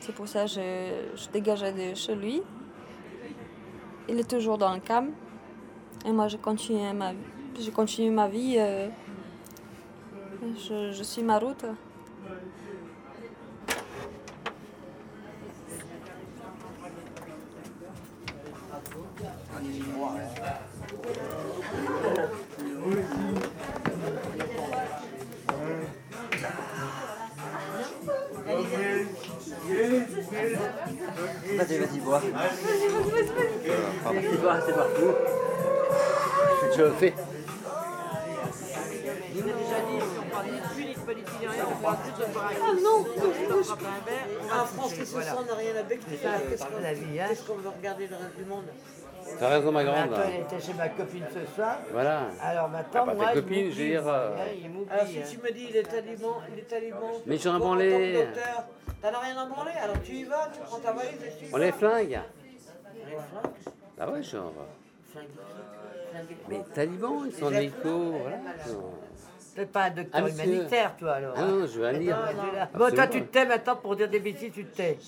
C'est 0.01 0.15
pour 0.15 0.29
ça 0.29 0.45
que 0.45 0.51
je, 0.51 1.17
je 1.17 1.31
dégageais 1.31 1.73
de 1.73 1.95
chez 1.95 2.15
lui. 2.15 2.43
Il 4.09 4.21
est 4.21 4.29
toujours 4.29 4.59
dans 4.59 4.75
le 4.75 4.81
cam. 4.81 5.11
Et 6.05 6.13
moi, 6.13 6.29
je 6.29 6.37
continue 6.37 6.93
ma, 6.93 7.13
je 7.59 7.71
continue 7.71 8.11
ma 8.11 8.29
vie. 8.29 8.57
euh, 8.59 8.89
je, 10.57 10.93
je 10.93 11.03
suis 11.03 11.23
ma 11.23 11.39
route. 11.39 11.65
Vas-y, 31.57 31.79
vas-y, 31.79 31.99
bois. 32.01 32.21
Vas-y, 34.05 34.37
bois, 34.37 34.61
c'est 34.67 34.75
partout. 34.75 35.15
Tu 36.73 36.79
le 36.79 36.91
fais. 36.93 37.15
Il 39.35 39.45
m'a 39.45 39.53
déjà 39.53 39.81
dit, 39.89 39.99
si 40.01 40.19
on 40.19 40.31
parle 40.31 40.47
ni 40.47 40.61
de 40.61 40.67
pluie, 40.75 40.87
ni 40.87 40.95
de 40.95 41.01
politique, 41.01 41.41
ni 41.41 41.47
rien, 41.47 41.65
on 41.71 41.83
parle 41.83 41.97
juste 42.05 42.19
de 42.19 42.35
pareil. 42.35 42.57
Ah 42.61 42.73
non 42.83 43.07
On 43.59 43.63
frappe 43.65 43.81
un 43.81 44.05
verre, 44.05 44.27
on 44.43 44.47
va 44.47 44.63
En 44.63 44.67
France, 44.67 44.95
qu'est-ce 44.95 45.17
n'a 45.17 45.55
rien 45.55 45.77
à. 45.77 45.83
Qu'est-ce 45.83 46.65
qu'on 46.65 46.79
vie, 46.79 47.21
hein. 47.21 47.27
qu'est-ce 47.29 47.47
qu'on 47.47 47.55
veut 47.55 47.69
regarder 47.69 48.07
le 48.07 48.17
reste 48.17 48.37
du 48.37 48.45
monde 48.45 48.65
T'as 49.39 49.49
raison, 49.49 49.73
ma 49.73 49.85
grande. 49.85 50.13
Attends, 50.13 50.23
elle 50.27 50.41
était 50.43 50.67
chez 50.67 50.75
ma 50.75 50.89
copine 50.89 51.25
ce 51.33 51.55
soir. 51.55 51.79
Voilà. 51.93 52.29
Alors 52.43 52.69
maintenant, 52.69 53.07
pas 53.07 53.15
moi, 53.15 53.27
ta 53.27 53.35
copine, 53.35 53.71
je 53.71 53.79
veux 53.79 53.89
dire, 53.89 54.09
euh, 54.09 54.35
Alors 54.91 55.07
si 55.07 55.19
hein. 55.19 55.23
tu 55.31 55.39
me 55.39 55.53
dis 55.53 55.69
les 55.73 55.83
talibans, 55.83 56.43
les 56.55 56.63
talibans, 56.63 57.13
Mais 57.27 57.39
j'en 57.39 57.57
ai 57.57 57.59
branlé. 57.59 58.27
T'en 59.03 59.09
as 59.09 59.19
rien 59.21 59.37
à 59.39 59.47
branler, 59.47 59.73
alors 59.83 59.97
tu 60.03 60.13
y 60.13 60.25
vas, 60.25 60.49
tu 60.53 60.61
prends 60.61 60.79
ta 60.79 60.93
valise 60.93 61.23
et 61.23 61.47
tu 61.47 61.55
On 61.55 61.57
les 61.57 61.73
flingue. 61.73 62.09
Les 62.11 63.13
flingues, 63.13 63.53
Ah 63.99 64.11
ouais, 64.11 64.23
genre. 64.23 64.53
flingues, 65.11 65.25
flingues. 66.13 66.37
Mais 66.49 66.61
talibans, 66.75 67.25
ils 67.27 67.33
sont 67.33 67.47
en 67.47 67.53
hélico, 67.53 68.13
voilà. 68.21 68.37
T'es 69.55 69.67
pas 69.67 69.85
un 69.85 69.91
docteur 69.91 70.23
Ah, 70.25 70.29
humanitaire, 70.29 70.97
toi, 70.97 71.13
alors. 71.15 71.35
Ah 71.37 71.43
non, 71.45 71.67
je 71.67 71.81
vais 71.81 71.87
aller 71.89 71.99
lire. 72.01 72.19
Bon, 72.75 72.91
toi, 72.95 73.07
tu 73.09 73.23
te 73.23 73.27
tais 73.33 73.47
maintenant 73.47 73.77
pour 73.77 73.97
dire 73.97 74.09
des 74.09 74.21
bêtises, 74.21 74.53
tu 74.53 74.65
te 74.65 74.77
tais. 74.77 74.99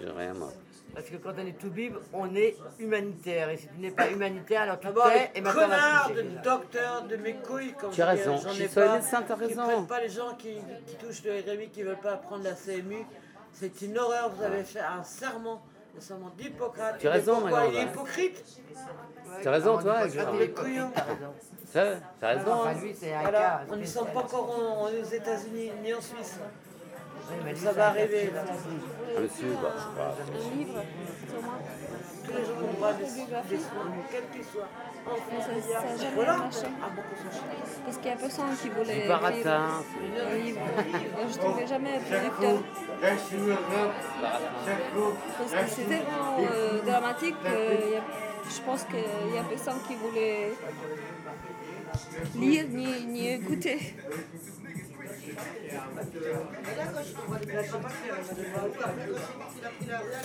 J'ai 0.00 0.10
rien, 0.10 0.32
moi. 0.34 0.48
Parce 0.94 1.06
que 1.08 1.16
quand 1.16 1.32
on 1.38 1.46
est 1.46 1.58
tout 1.58 1.70
bib, 1.70 1.94
on 2.12 2.34
est 2.34 2.56
humanitaire. 2.78 3.50
Et 3.50 3.56
si 3.56 3.68
tu 3.68 3.78
n'es 3.78 3.90
pas 3.90 4.10
humanitaire, 4.10 4.62
alors 4.62 4.80
tu 4.80 4.88
et 4.88 5.40
maintenant 5.40 5.62
connards 5.62 6.08
se 6.08 6.12
de 6.14 6.22
docteurs 6.42 7.02
de 7.02 7.16
mes 7.16 7.34
couilles, 7.34 7.74
comme 7.74 7.90
Tu 7.90 8.02
as 8.02 8.06
raison. 8.06 8.36
j'en 8.36 8.50
Je 8.50 8.62
ai 8.64 8.68
pas, 8.68 8.98
t'as 9.26 9.34
raison. 9.34 9.64
prennent 9.64 9.86
pas 9.86 10.00
les 10.00 10.08
gens 10.08 10.34
qui, 10.36 10.56
qui 10.86 10.96
touchent 10.96 11.22
le 11.24 11.32
RMI, 11.32 11.68
qui 11.70 11.82
veulent 11.82 11.96
pas 12.00 12.16
prendre 12.16 12.44
la 12.44 12.52
CMU. 12.54 13.04
C'est 13.52 13.82
une 13.82 13.98
horreur, 13.98 14.30
vous 14.30 14.42
avez 14.42 14.64
fait 14.64 14.80
un 14.80 15.02
serment, 15.02 15.62
le 15.94 16.00
serment 16.00 16.30
d'Hippocrate. 16.36 16.98
Tu 16.98 17.08
as 17.08 17.12
raison, 17.12 17.40
Pourquoi 17.40 17.66
Il 17.66 17.76
est 17.76 17.82
hypocrite? 17.82 18.44
Tu 19.42 19.48
as 19.48 19.50
raison, 19.50 19.78
toi. 19.78 19.96
Ah. 19.98 20.06
Ça, 21.72 21.84
T'as 22.20 22.28
raison. 22.28 22.52
Enfin, 22.52 22.72
hein. 22.72 23.60
on 23.70 23.76
ne 23.76 23.84
sommes 23.84 24.08
pas 24.08 24.20
encore 24.20 24.50
en- 24.58 24.84
aux 24.86 25.04
États-Unis 25.04 25.70
ni 25.82 25.94
en 25.94 26.00
Suisse. 26.00 26.40
Ça 27.56 27.72
va 27.72 27.86
un 27.86 27.88
arriver. 27.90 28.30
là. 28.34 28.42
Ah, 28.46 29.20
Monsieur, 29.20 29.48
bah, 29.62 29.74
je 29.74 29.80
sais 29.80 29.96
pas. 29.96 30.10
Un 30.10 30.56
livre 30.56 30.82
sur 31.28 31.42
moi. 31.42 31.54
Tous 32.24 32.32
les 32.32 32.44
jours, 32.44 32.56
on 32.62 32.78
voit 32.78 32.92
des, 32.92 33.04
qu'ils 33.04 34.44
soient. 34.44 34.68
Mais 35.32 35.40
ça 35.40 35.80
n'a 35.80 35.96
jamais 35.96 36.14
Voilà. 36.14 36.36
marché. 36.36 36.66
Ah. 36.82 36.88
Parce 37.84 37.96
qu'il 37.96 38.06
n'y 38.06 38.12
a 38.12 38.16
personne 38.16 38.56
qui 38.62 38.68
voulait 38.68 38.84
Du 38.84 38.90
écrire 39.00 39.08
baratin. 39.08 39.64
un 39.64 39.82
Je 41.20 41.36
ne 41.36 41.42
trouvais 41.42 41.66
jamais 41.66 41.98
producteur. 41.98 42.62
Parce 45.38 45.52
que 45.52 45.70
c'est 45.70 45.84
tellement 45.88 46.36
euh, 46.38 46.82
dramatique 46.82 47.36
que 47.42 47.90
y 47.92 47.96
a- 47.96 48.04
je 48.48 48.60
pense 48.62 48.82
qu'il 48.84 49.32
n'y 49.32 49.38
a 49.38 49.42
personne 49.44 49.78
qui 49.88 49.94
voulait 49.96 50.52
lire 52.36 52.64
ni, 52.68 53.06
ni 53.06 53.28
écouter. 53.32 53.94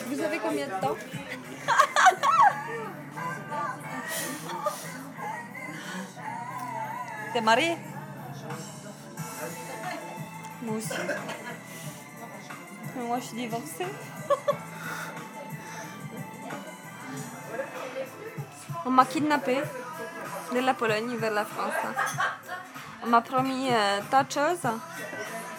Vous 0.08 0.20
avez 0.22 0.40
combien 0.40 0.66
de 0.68 0.72
temps 0.82 0.96
T'es 7.34 7.42
marié 7.42 7.76
Moi 10.62 10.78
aussi. 10.78 10.94
Mais 12.96 13.04
moi, 13.04 13.20
je 13.20 13.26
suis 13.26 13.36
divorcée. 13.36 13.86
On 18.86 18.92
m'a 18.92 19.04
kidnappée 19.06 19.62
de 20.54 20.60
la 20.60 20.74
Pologne 20.74 21.18
vers 21.18 21.34
la 21.34 21.44
France. 21.44 21.74
M'a 23.08 23.22
promis 23.22 23.70
euh, 23.72 24.02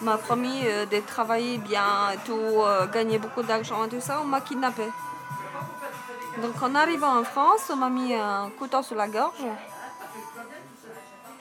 m'a 0.01 0.17
promis 0.17 0.61
euh, 0.65 0.85
de 0.85 0.99
travailler 0.99 1.57
bien 1.57 2.11
et 2.13 2.17
tout, 2.25 2.33
euh, 2.33 2.87
gagner 2.87 3.17
beaucoup 3.17 3.43
d'argent 3.43 3.85
et 3.85 3.89
tout 3.89 4.01
ça. 4.01 4.19
On 4.21 4.25
m'a 4.25 4.41
kidnappée. 4.41 4.89
Donc 6.41 6.61
en 6.61 6.75
arrivant 6.75 7.19
en 7.19 7.23
France, 7.23 7.69
on 7.71 7.77
m'a 7.77 7.89
mis 7.89 8.13
un 8.13 8.49
couteau 8.57 8.83
sur 8.83 8.95
la 8.95 9.07
gorge. 9.07 9.45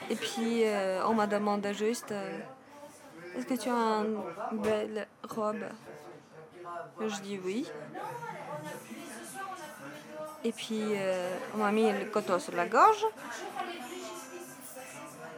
Et 0.09 0.17
puis 0.17 0.63
euh, 0.65 1.05
on 1.07 1.15
m'a 1.15 1.27
demandé 1.27 1.75
juste 1.75 2.13
Est-ce 3.37 3.45
que 3.45 3.55
tu 3.55 3.69
as 3.69 3.73
une 3.73 4.23
belle 4.53 5.07
robe? 5.29 5.65
Je 7.01 7.21
dis 7.21 7.39
oui. 7.45 7.67
Et 10.45 10.53
puis 10.53 10.83
on 11.55 11.59
m'a 11.59 11.73
mis 11.73 11.91
le 11.93 12.07
couteau 12.07 12.39
sur 12.39 12.55
la 12.55 12.67
gorge. 12.67 13.05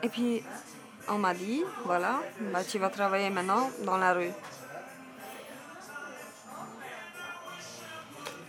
Et 0.02 0.08
puis 0.08 0.42
on 1.08 1.18
m'a 1.18 1.34
dit 1.34 1.62
Voilà, 1.84 2.20
bah, 2.52 2.64
tu 2.64 2.78
vas 2.78 2.88
travailler 2.90 3.30
maintenant 3.30 3.70
dans 3.84 3.96
la 3.96 4.12
rue. 4.12 4.30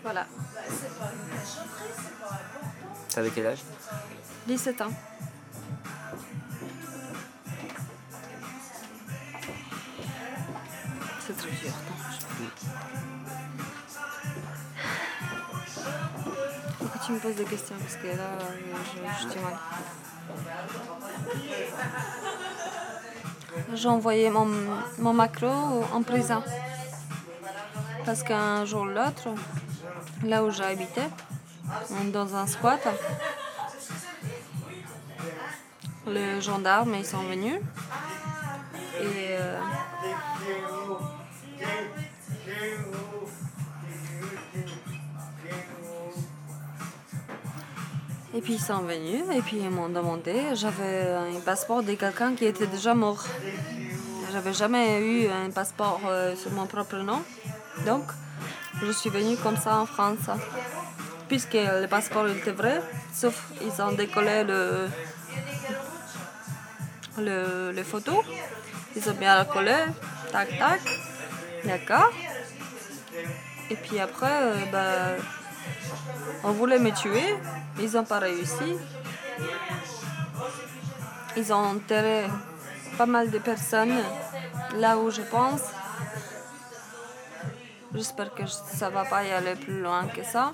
Voilà, 0.04 0.26
T'avais 3.14 3.32
quel 3.32 3.48
âge? 3.48 3.60
17 4.48 4.82
ans. 4.82 4.92
C'est 11.28 11.36
très 11.38 11.52
dur. 11.52 11.72
Pourquoi 16.78 17.02
tu 17.06 17.12
me 17.12 17.20
poses 17.20 17.36
des 17.36 17.44
questions? 17.44 17.76
Parce 17.78 17.96
que 17.98 18.08
là, 18.08 18.38
je, 18.40 19.26
je 19.26 19.32
suis 19.32 19.42
mal. 19.42 19.54
Envoyé 23.86 24.30
mon, 24.30 24.48
mon 25.00 25.14
macro 25.14 25.84
en 25.94 26.04
prison. 26.04 26.44
Parce 28.06 28.24
qu'un 28.24 28.66
jour 28.66 28.82
ou 28.82 28.86
l'autre, 28.86 29.30
là 30.24 30.44
où 30.44 30.52
j'habitais, 30.52 31.10
dans 32.14 32.36
un 32.36 32.48
squat, 32.48 32.80
les 36.08 36.42
gendarmes 36.42 36.96
ils 36.96 37.06
sont 37.06 37.24
venus. 37.24 37.60
Et 39.02 39.36
euh, 39.40 39.60
Et 48.40 48.42
puis 48.42 48.54
ils 48.54 48.62
sont 48.62 48.84
venus 48.84 49.24
et 49.36 49.42
puis 49.42 49.58
ils 49.58 49.70
m'ont 49.70 49.90
demandé. 49.90 50.34
J'avais 50.54 51.12
un 51.12 51.42
passeport 51.42 51.84
de 51.84 51.94
quelqu'un 51.96 52.36
qui 52.36 52.46
était 52.46 52.68
déjà 52.68 52.94
mort. 52.94 53.26
J'avais 54.32 54.54
jamais 54.54 55.02
eu 55.02 55.28
un 55.28 55.50
passeport 55.50 56.00
euh, 56.08 56.38
sur 56.38 56.50
mon 56.52 56.66
propre 56.66 56.96
nom. 57.00 57.22
Donc, 57.86 58.04
je 58.82 58.94
suis 58.94 59.10
venue 59.10 59.36
comme 59.36 59.58
ça 59.58 59.82
en 59.82 59.86
France. 59.86 60.30
Puisque 61.28 61.56
le 61.56 61.86
passeport 61.88 62.30
était 62.30 62.52
vrai, 62.52 62.82
sauf 63.14 63.36
ils 63.62 63.82
ont 63.82 63.92
décollé 63.92 64.46
le, 64.46 64.88
le, 67.18 67.72
les 67.72 67.84
photos. 67.84 68.24
Ils 68.96 69.10
ont 69.10 69.16
bien 69.16 69.38
recollé, 69.44 69.76
tac 70.32 70.48
tac, 70.58 70.80
d'accord. 71.66 72.10
Et 73.70 73.76
puis 73.76 74.00
après, 74.00 74.32
euh, 74.32 74.56
bah, 74.72 75.22
on 76.44 76.52
voulait 76.52 76.80
me 76.80 76.92
tuer, 76.92 77.36
ils 77.80 77.92
n'ont 77.92 78.04
pas 78.04 78.20
réussi. 78.20 78.78
Ils 81.38 81.54
ont 81.54 81.66
enterré 81.76 82.28
pas 82.98 83.06
mal 83.06 83.30
de 83.30 83.40
personnes 83.40 84.02
là 84.76 84.98
où 84.98 85.10
je 85.10 85.22
pense. 85.22 85.62
J'espère 87.94 88.34
que 88.34 88.46
ça 88.46 88.90
va 88.90 89.04
pas 89.06 89.24
y 89.24 89.32
aller 89.32 89.56
plus 89.56 89.82
loin 89.82 90.06
que 90.08 90.24
ça. 90.24 90.54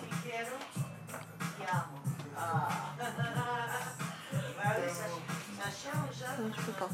Pas. 6.80 6.90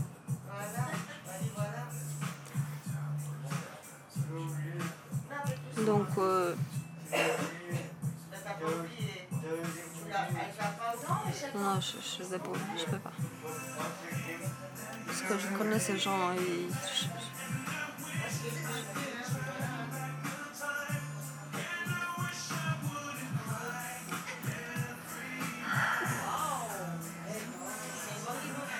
Donc, 5.86 6.08
euh, 6.18 6.56
non, 11.56 11.80
je, 11.80 11.98
je 12.02 12.24
sais 12.24 12.40
pas, 12.40 12.50
je 12.78 12.86
peux 12.86 12.98
pas. 12.98 13.12
Parce 15.06 15.22
que 15.22 15.34
je 15.40 15.58
connais 15.58 15.80
ces 15.80 15.98
gens, 15.98 16.32
ils, 16.34 16.70
je- 16.70 17.08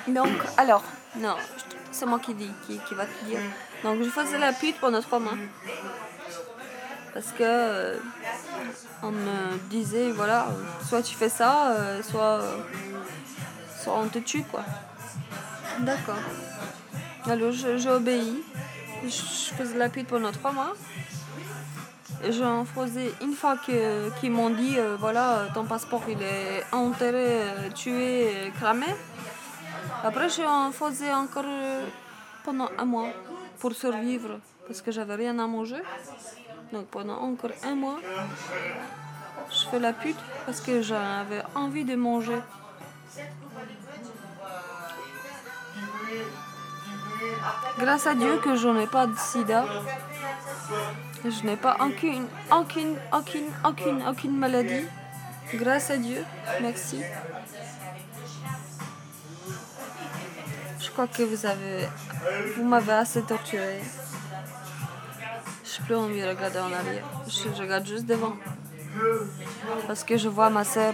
Donc, 0.08 0.30
alors, 0.58 0.84
non, 1.18 1.36
c'est 1.92 2.06
moi 2.06 2.20
qui 2.20 2.34
dis, 2.34 2.50
qui, 2.68 2.80
qui 2.80 2.94
va 2.96 3.06
te 3.06 3.26
dire. 3.26 3.40
Donc, 3.84 4.02
je 4.04 4.10
faisais 4.10 4.38
la 4.38 4.54
pute 4.54 4.80
pendant 4.80 5.02
trois 5.02 5.20
mois. 5.20 5.34
Parce 7.14 7.28
que 7.38 7.44
euh, 7.44 7.98
on 9.04 9.12
me 9.12 9.58
disait, 9.70 10.12
voilà, 10.12 10.48
soit 10.88 11.02
tu 11.02 11.16
fais 11.16 11.30
ça, 11.30 11.72
euh, 11.74 12.02
soit, 12.04 12.40
euh, 12.42 12.58
soit 13.82 13.96
on 13.98 14.08
te 14.08 14.20
tue, 14.20 14.44
quoi. 14.44 14.64
D'accord. 15.80 16.20
Alors, 17.30 17.52
j'ai 17.52 17.90
obéi. 17.90 18.44
Je, 19.04 19.10
je 19.10 19.54
faisais 19.58 19.78
la 19.78 19.90
pute 19.90 20.08
pendant 20.08 20.32
trois 20.32 20.52
mois. 20.52 20.74
Et 22.24 22.32
J'en 22.32 22.66
faisais 22.66 23.12
une 23.22 23.34
fois 23.34 23.58
que- 23.58 24.10
qu'ils 24.20 24.32
m'ont 24.32 24.52
dit, 24.52 24.78
voilà, 25.00 25.48
ton 25.56 25.66
passeport 25.66 26.04
il 26.08 26.22
est 26.22 26.64
enterré, 26.72 27.42
tué, 27.74 28.52
cramé. 28.60 28.86
Après, 30.04 30.30
j'en 30.30 30.72
faisais 30.72 31.12
encore 31.14 31.46
pendant 32.44 32.70
un 32.78 32.86
mois 32.86 33.10
pour 33.60 33.74
survivre 33.74 34.40
parce 34.68 34.82
que 34.84 34.92
j'avais 34.92 35.16
rien 35.16 35.38
à 35.40 35.48
manger. 35.48 35.82
Donc 36.72 36.86
pendant 36.88 37.18
encore 37.18 37.52
un 37.64 37.76
mois, 37.76 38.00
je 39.50 39.70
fais 39.70 39.80
la 39.80 39.94
pute 39.94 40.20
parce 40.46 40.62
que 40.62 40.82
j'avais 40.82 41.44
envie 41.56 41.84
de 41.84 41.96
manger. 41.96 42.40
Grâce 47.78 48.08
à 48.08 48.16
Dieu 48.16 48.38
que 48.38 48.56
je 48.56 48.68
n'ai 48.68 48.88
pas 48.88 49.08
de 49.08 49.18
sida. 49.18 49.66
Je 51.24 51.46
n'ai 51.46 51.58
pas 51.58 51.78
aucune, 51.80 52.28
aucune, 52.52 52.96
aucune, 53.14 53.50
aucune, 53.66 54.04
aucune 54.08 54.38
maladie. 54.38 54.86
Grâce 55.54 55.92
à 55.92 55.98
Dieu. 55.98 56.24
Merci. 56.62 57.02
Je 60.80 60.90
crois 60.90 61.08
que 61.08 61.24
vous 61.24 61.46
avez, 61.46 61.88
vous 62.56 62.64
m'avez 62.64 62.94
assez 62.94 63.22
torturé. 63.22 63.80
Je 65.72 65.94
envie 65.94 66.22
de 66.22 66.28
regarder 66.28 66.60
en 66.60 66.72
arrière. 66.74 67.06
Je, 67.28 67.62
regarde 67.62 67.86
juste 67.86 68.06
devant. 68.06 68.36
Parce 69.88 70.04
que 70.04 70.18
je 70.18 70.28
vois 70.28 70.50
ma 70.50 70.66
sœur. 70.66 70.94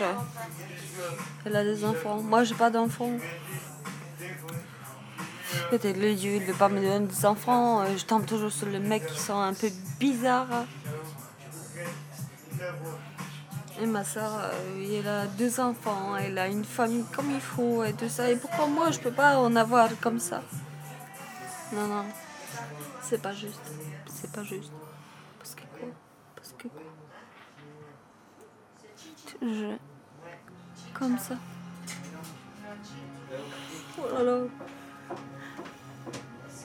Elle 1.45 1.55
a 1.55 1.63
des 1.63 1.83
enfants. 1.83 2.21
Moi, 2.21 2.43
j'ai 2.43 2.53
pas 2.53 2.69
d'enfants. 2.69 3.13
Peut-être 5.71 5.97
le 5.97 6.13
Dieu, 6.13 6.35
il 6.35 6.43
veut 6.43 6.53
pas 6.53 6.69
me 6.69 6.79
donner 6.79 7.07
des 7.07 7.25
enfants. 7.25 7.81
Euh, 7.81 7.97
Je 7.97 8.05
tombe 8.05 8.25
toujours 8.25 8.51
sur 8.51 8.67
les 8.67 8.79
mecs 8.79 9.05
qui 9.07 9.19
sont 9.19 9.39
un 9.39 9.53
peu 9.53 9.69
bizarres. 9.99 10.65
Et 13.81 13.85
ma 13.85 14.03
soeur, 14.03 14.51
elle 14.75 15.07
a 15.07 15.25
deux 15.25 15.59
enfants, 15.59 16.15
elle 16.17 16.37
a 16.37 16.47
une 16.47 16.65
famille 16.65 17.05
comme 17.15 17.29
il 17.31 17.41
faut 17.41 17.83
et 17.83 17.93
tout 17.93 18.09
ça. 18.09 18.29
Et 18.29 18.35
pourquoi 18.35 18.67
moi, 18.67 18.91
je 18.91 18.99
peux 18.99 19.11
pas 19.11 19.37
en 19.37 19.55
avoir 19.55 19.89
comme 20.01 20.19
ça? 20.19 20.41
Non, 21.73 21.87
non. 21.87 22.05
C'est 23.01 23.21
pas 23.21 23.33
juste. 23.33 23.61
C'est 24.19 24.31
pas 24.31 24.43
juste. 24.43 24.71
Parce 25.37 25.53
que 25.53 25.61
quoi? 25.61 25.89
Parce 26.35 26.53
que 26.57 26.67
quoi? 26.69 26.81
Je... 29.43 29.75
Comme 30.91 31.19
ça. 31.19 31.35
Oh 33.99 34.07
là 34.11 34.23
là. 34.23 34.37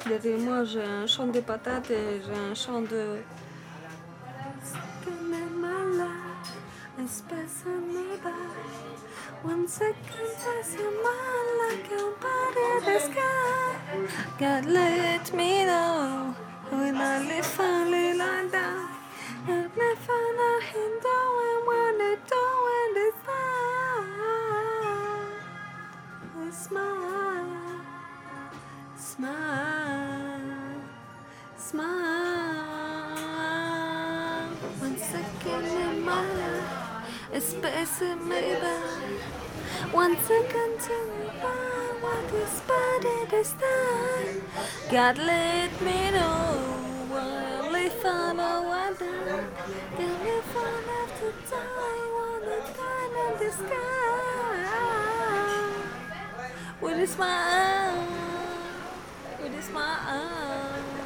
Derrière 0.07 0.39
moi, 0.39 0.65
j'ai 0.65 0.83
un 0.83 1.07
champ 1.07 1.27
de 1.27 1.41
patates 1.41 1.91
et 1.91 2.23
j'ai 2.25 2.35
un 2.35 2.55
champ 2.55 2.81
de... 2.81 3.19
One 9.45 9.69
second 9.69 9.95
pass 10.41 10.75
a 10.75 10.89
mile 11.05 11.51
like 11.61 11.91
a 11.93 12.03
body 12.23 12.69
the 12.87 12.99
sky. 13.01 13.73
God 14.39 14.65
let 14.67 15.35
me 15.35 15.65
know 15.67 16.35
ונלף 16.73 17.61
לילדה, 17.87 18.71
נלף 19.49 20.09
נחיל 20.39 20.93
דורן 21.03 21.61
ונדורן 21.69 22.91
לזמן. 22.97 23.43
Smile, 26.65 27.55
smile, 29.09 30.53
smile. 31.57 32.13
One 34.81 34.99
second 35.13 35.67
in 35.67 35.97
my 36.05 36.23
life, 36.39 37.09
it's 37.33 37.53
better 37.55 38.17
maybe. 38.17 38.75
One 39.93 40.15
second 40.29 40.73
to 40.87 40.97
the 41.25 41.82
what 42.03 42.33
you 42.33 42.45
spotted 42.47 43.31
this 43.31 43.53
time. 43.53 44.43
God 44.91 45.19
let 45.19 45.71
me 45.81 46.11
know. 46.11 46.83
Only 47.63 47.89
found 48.03 48.41
a 48.41 48.63
wonder. 48.71 49.47
Can 49.97 50.15
we 50.25 50.35
find 50.53 50.89
after 51.01 51.33
time? 51.51 52.11
One 52.19 52.43
time 52.81 53.15
in 53.25 53.33
the 53.39 53.51
sky. 53.53 53.83
With 56.81 56.99
a 56.99 57.07
smile. 57.07 58.07
With 59.41 59.55
a 59.55 59.63
smile. 59.63 61.02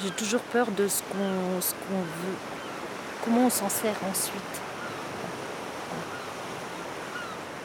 J'ai 0.00 0.10
toujours 0.10 0.42
peur 0.42 0.70
de 0.70 0.86
ce 0.86 1.02
qu'on 1.02 1.60
ce 1.60 1.72
qu'on 1.72 2.00
veut, 2.00 2.36
comment 3.24 3.46
on 3.46 3.50
s'en 3.50 3.68
sert 3.68 3.96
ensuite. 4.08 4.60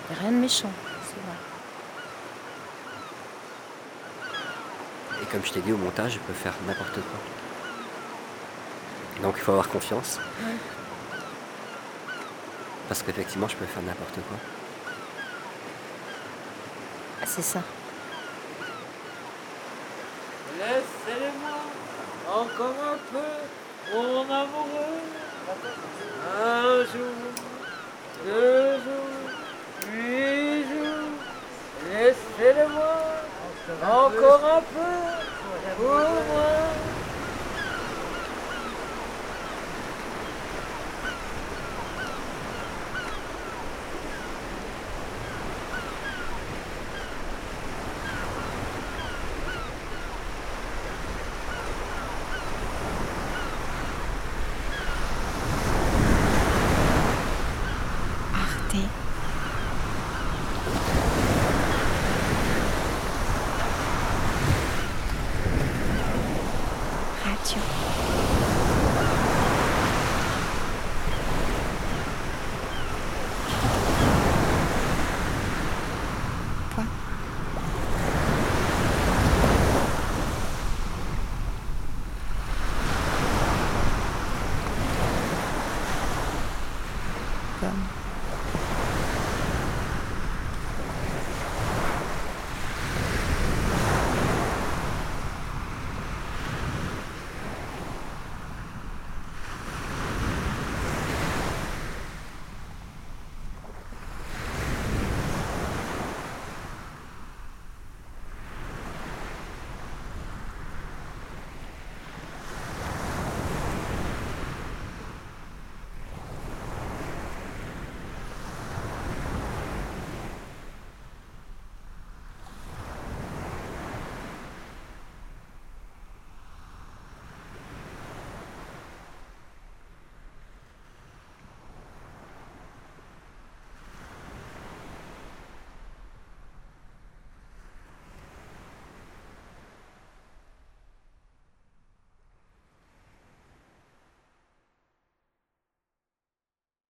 Il 0.09 0.13
n'y 0.13 0.19
a 0.19 0.21
rien 0.23 0.31
de 0.31 0.37
méchant, 0.37 0.71
c'est 1.05 1.21
vrai. 1.21 1.37
Et 5.21 5.25
comme 5.27 5.45
je 5.45 5.51
t'ai 5.51 5.61
dit, 5.61 5.71
au 5.71 5.77
montage, 5.77 6.13
je 6.13 6.19
peux 6.19 6.33
faire 6.33 6.53
n'importe 6.65 6.95
quoi. 6.95 7.19
Donc 9.21 9.35
il 9.37 9.41
faut 9.41 9.51
avoir 9.51 9.69
confiance. 9.69 10.19
Parce 12.89 13.03
qu'effectivement, 13.03 13.47
je 13.47 13.55
peux 13.55 13.65
faire 13.65 13.83
n'importe 13.83 14.15
quoi. 14.27 14.37
Ah, 17.21 17.25
c'est 17.27 17.43
ça. 17.43 17.61
Laissez-moi 20.57 21.62
encore 22.33 22.75
un 22.93 22.97
peu, 23.11 23.31
mon 23.93 24.21
amoureux. 24.21 25.01
Un 26.41 26.77
jour, 26.91 27.15
deux 28.25 28.73
jours, 28.85 29.29
huit 29.91 30.63
jours. 30.63 31.13
Laissez-le-moi 31.91 32.95
Encore 33.83 34.45
un 34.57 34.61
peu. 34.61 35.83
Au 35.83 35.87
moins. 35.87 36.82